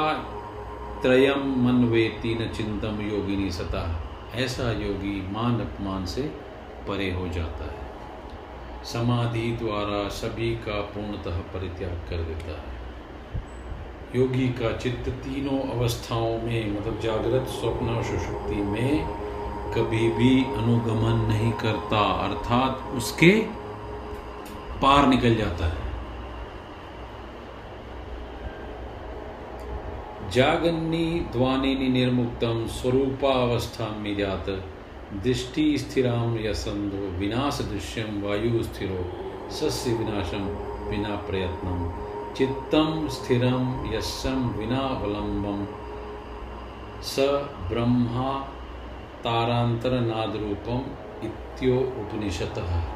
[1.02, 3.82] त्रयम मन वेती न चिंतम योगिनी सता।
[4.34, 6.22] ऐसा योगी मान अपमान से
[6.88, 7.84] परे हो जाता है।
[8.84, 12.74] समाधि द्वारा सभी का पूर्णतः परित्याग कर देता है।
[14.16, 19.06] योगी का चित्त तीनों अवस्थाओं में मतलब जागृत स्वप्न और सुषुप्ति में
[19.72, 23.65] कभी भी अनुगमन नहीं करता, अर्थात उसके
[24.82, 25.84] पार निकल जाता है।
[30.30, 34.48] जागन्नी ध्वानिनी निर्मुक्तम स्वरूपावस्था में जात
[35.24, 39.04] दृष्टि स्थिराम यसंदो विनाश दृश्यम वायु स्थिरो,
[39.50, 40.44] सस्य विनाशम
[40.90, 41.88] बिना प्रयत्नम
[42.36, 45.64] चित्तम स्थिरम यस्सम विनावलंबम
[47.04, 47.28] स
[47.70, 48.32] ब्रह्मा
[49.24, 50.80] तारांतर नाद रूपम
[51.26, 52.95] इत्यो उपनिषतः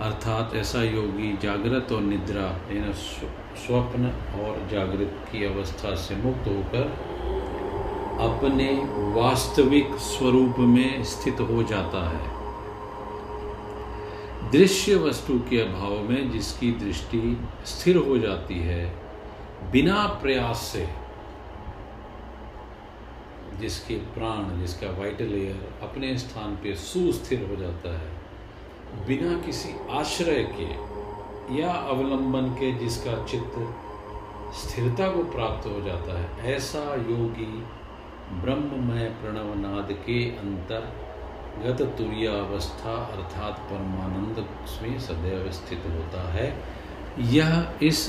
[0.00, 2.92] अर्थात ऐसा योगी जागृत और निद्रा, यानी
[3.56, 4.06] स्वप्न
[4.40, 6.90] और जागृत की अवस्था से मुक्त होकर
[8.20, 8.68] अपने
[9.14, 12.34] वास्तविक स्वरूप में स्थित हो जाता है।
[14.50, 18.84] दृश्य वस्तु के अभाव में जिसकी दृष्टि स्थिर हो जाती है,
[19.72, 20.88] बिना प्रयास से,
[23.60, 28.15] जिसके प्राण, जिसका वाइटल एयर अपने स्थान पे सुस्थिर हो जाता है।
[29.06, 30.68] बिना किसी आश्रय के
[31.56, 33.54] या अवलंबन के जिसका चित्त
[34.54, 37.64] स्थिरता को प्राप्त हो जाता है, ऐसा योगी
[38.42, 40.92] ब्रह्ममय प्रणवनाद के अंतर
[41.56, 44.38] गत तुरियावस्था अर्थात परमानंद
[44.82, 46.48] में सदैव स्थित होता है।
[47.18, 48.06] यह इस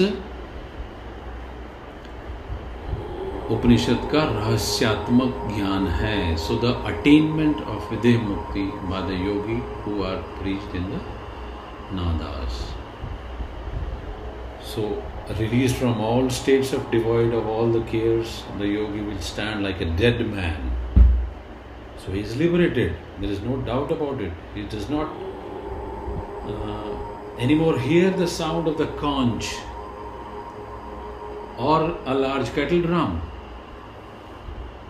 [3.51, 10.03] उपनिषद का रहस्यात्मक ज्ञान है। So the attainment of videh mukti by the yogi who
[10.03, 10.99] are preach in the
[11.93, 12.57] nadas
[14.71, 14.81] so
[15.39, 19.81] release from all states of divide of all the cares the yogi will stand like
[19.81, 20.69] a dead man
[22.05, 22.91] so he is liberated
[23.21, 25.07] there is no doubt about it it is not
[27.41, 29.53] any more here the sound of the conch
[31.69, 33.19] और a large cattle drum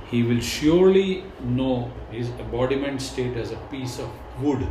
[0.10, 4.10] He will surely know his embodiment state as a piece of
[4.42, 4.68] wood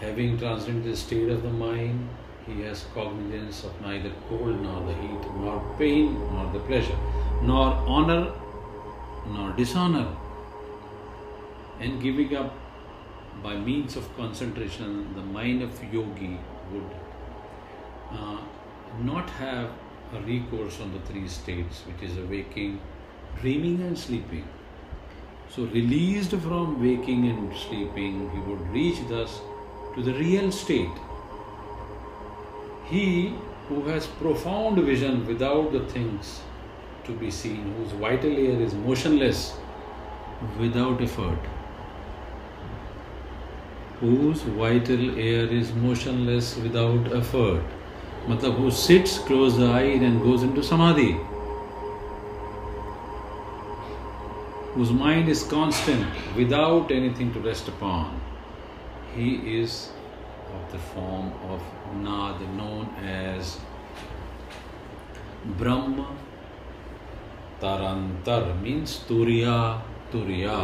[0.00, 2.08] having transcended the state of the mind,
[2.46, 6.96] he has cognizance of neither cold nor the heat, nor pain nor the pleasure,
[7.42, 7.66] nor
[7.96, 8.32] honor
[9.26, 10.08] nor dishonor.
[11.80, 12.54] And giving up
[13.42, 16.38] by means of concentration, the mind of yogi
[16.72, 16.90] would
[18.10, 18.38] uh,
[19.02, 19.70] not have
[20.12, 22.80] a recourse on the three states, which is awaking,
[23.40, 24.46] dreaming, and sleeping.
[25.48, 29.40] So, released from waking and sleeping, he would reach thus
[29.94, 30.98] to the real state.
[32.84, 33.34] He
[33.68, 36.40] who has profound vision without the things
[37.04, 39.54] to be seen, whose vital air is motionless
[40.58, 41.38] without effort,
[44.00, 47.62] whose vital air is motionless without effort,
[48.30, 51.12] matlab who sits, close the eye and goes into samadhi,
[54.74, 58.20] whose mind is constant without anything to rest upon
[59.14, 59.90] he is
[60.54, 61.60] of the form of
[62.02, 63.58] Nad known as
[65.58, 66.06] Brahma
[67.60, 69.80] Tarantar means Turiya
[70.12, 70.60] Turiya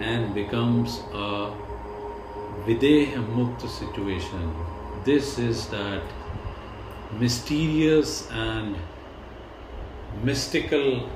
[0.00, 1.52] and becomes a
[2.66, 4.54] Videha Mukta situation.
[5.04, 6.02] This is that
[7.20, 8.76] mysterious and
[10.22, 11.08] mystical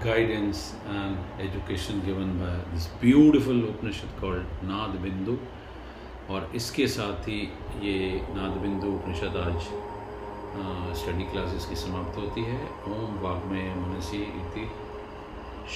[0.00, 5.38] guidance and education given by this beautiful Upanishad called Nad Bindu
[6.30, 7.38] और इसके साथ ही
[7.82, 7.96] ये
[8.34, 9.64] नाद बिंदु उपनिषद आज
[11.00, 12.60] study classes की समाप्त होती है
[12.90, 14.68] ओम वाग्मय मनसी इति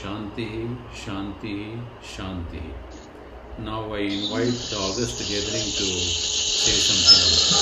[0.00, 0.66] शांति ही
[1.04, 1.74] शांति ही
[2.14, 5.90] शांति ही now I invite the august gathering to
[6.56, 7.56] say something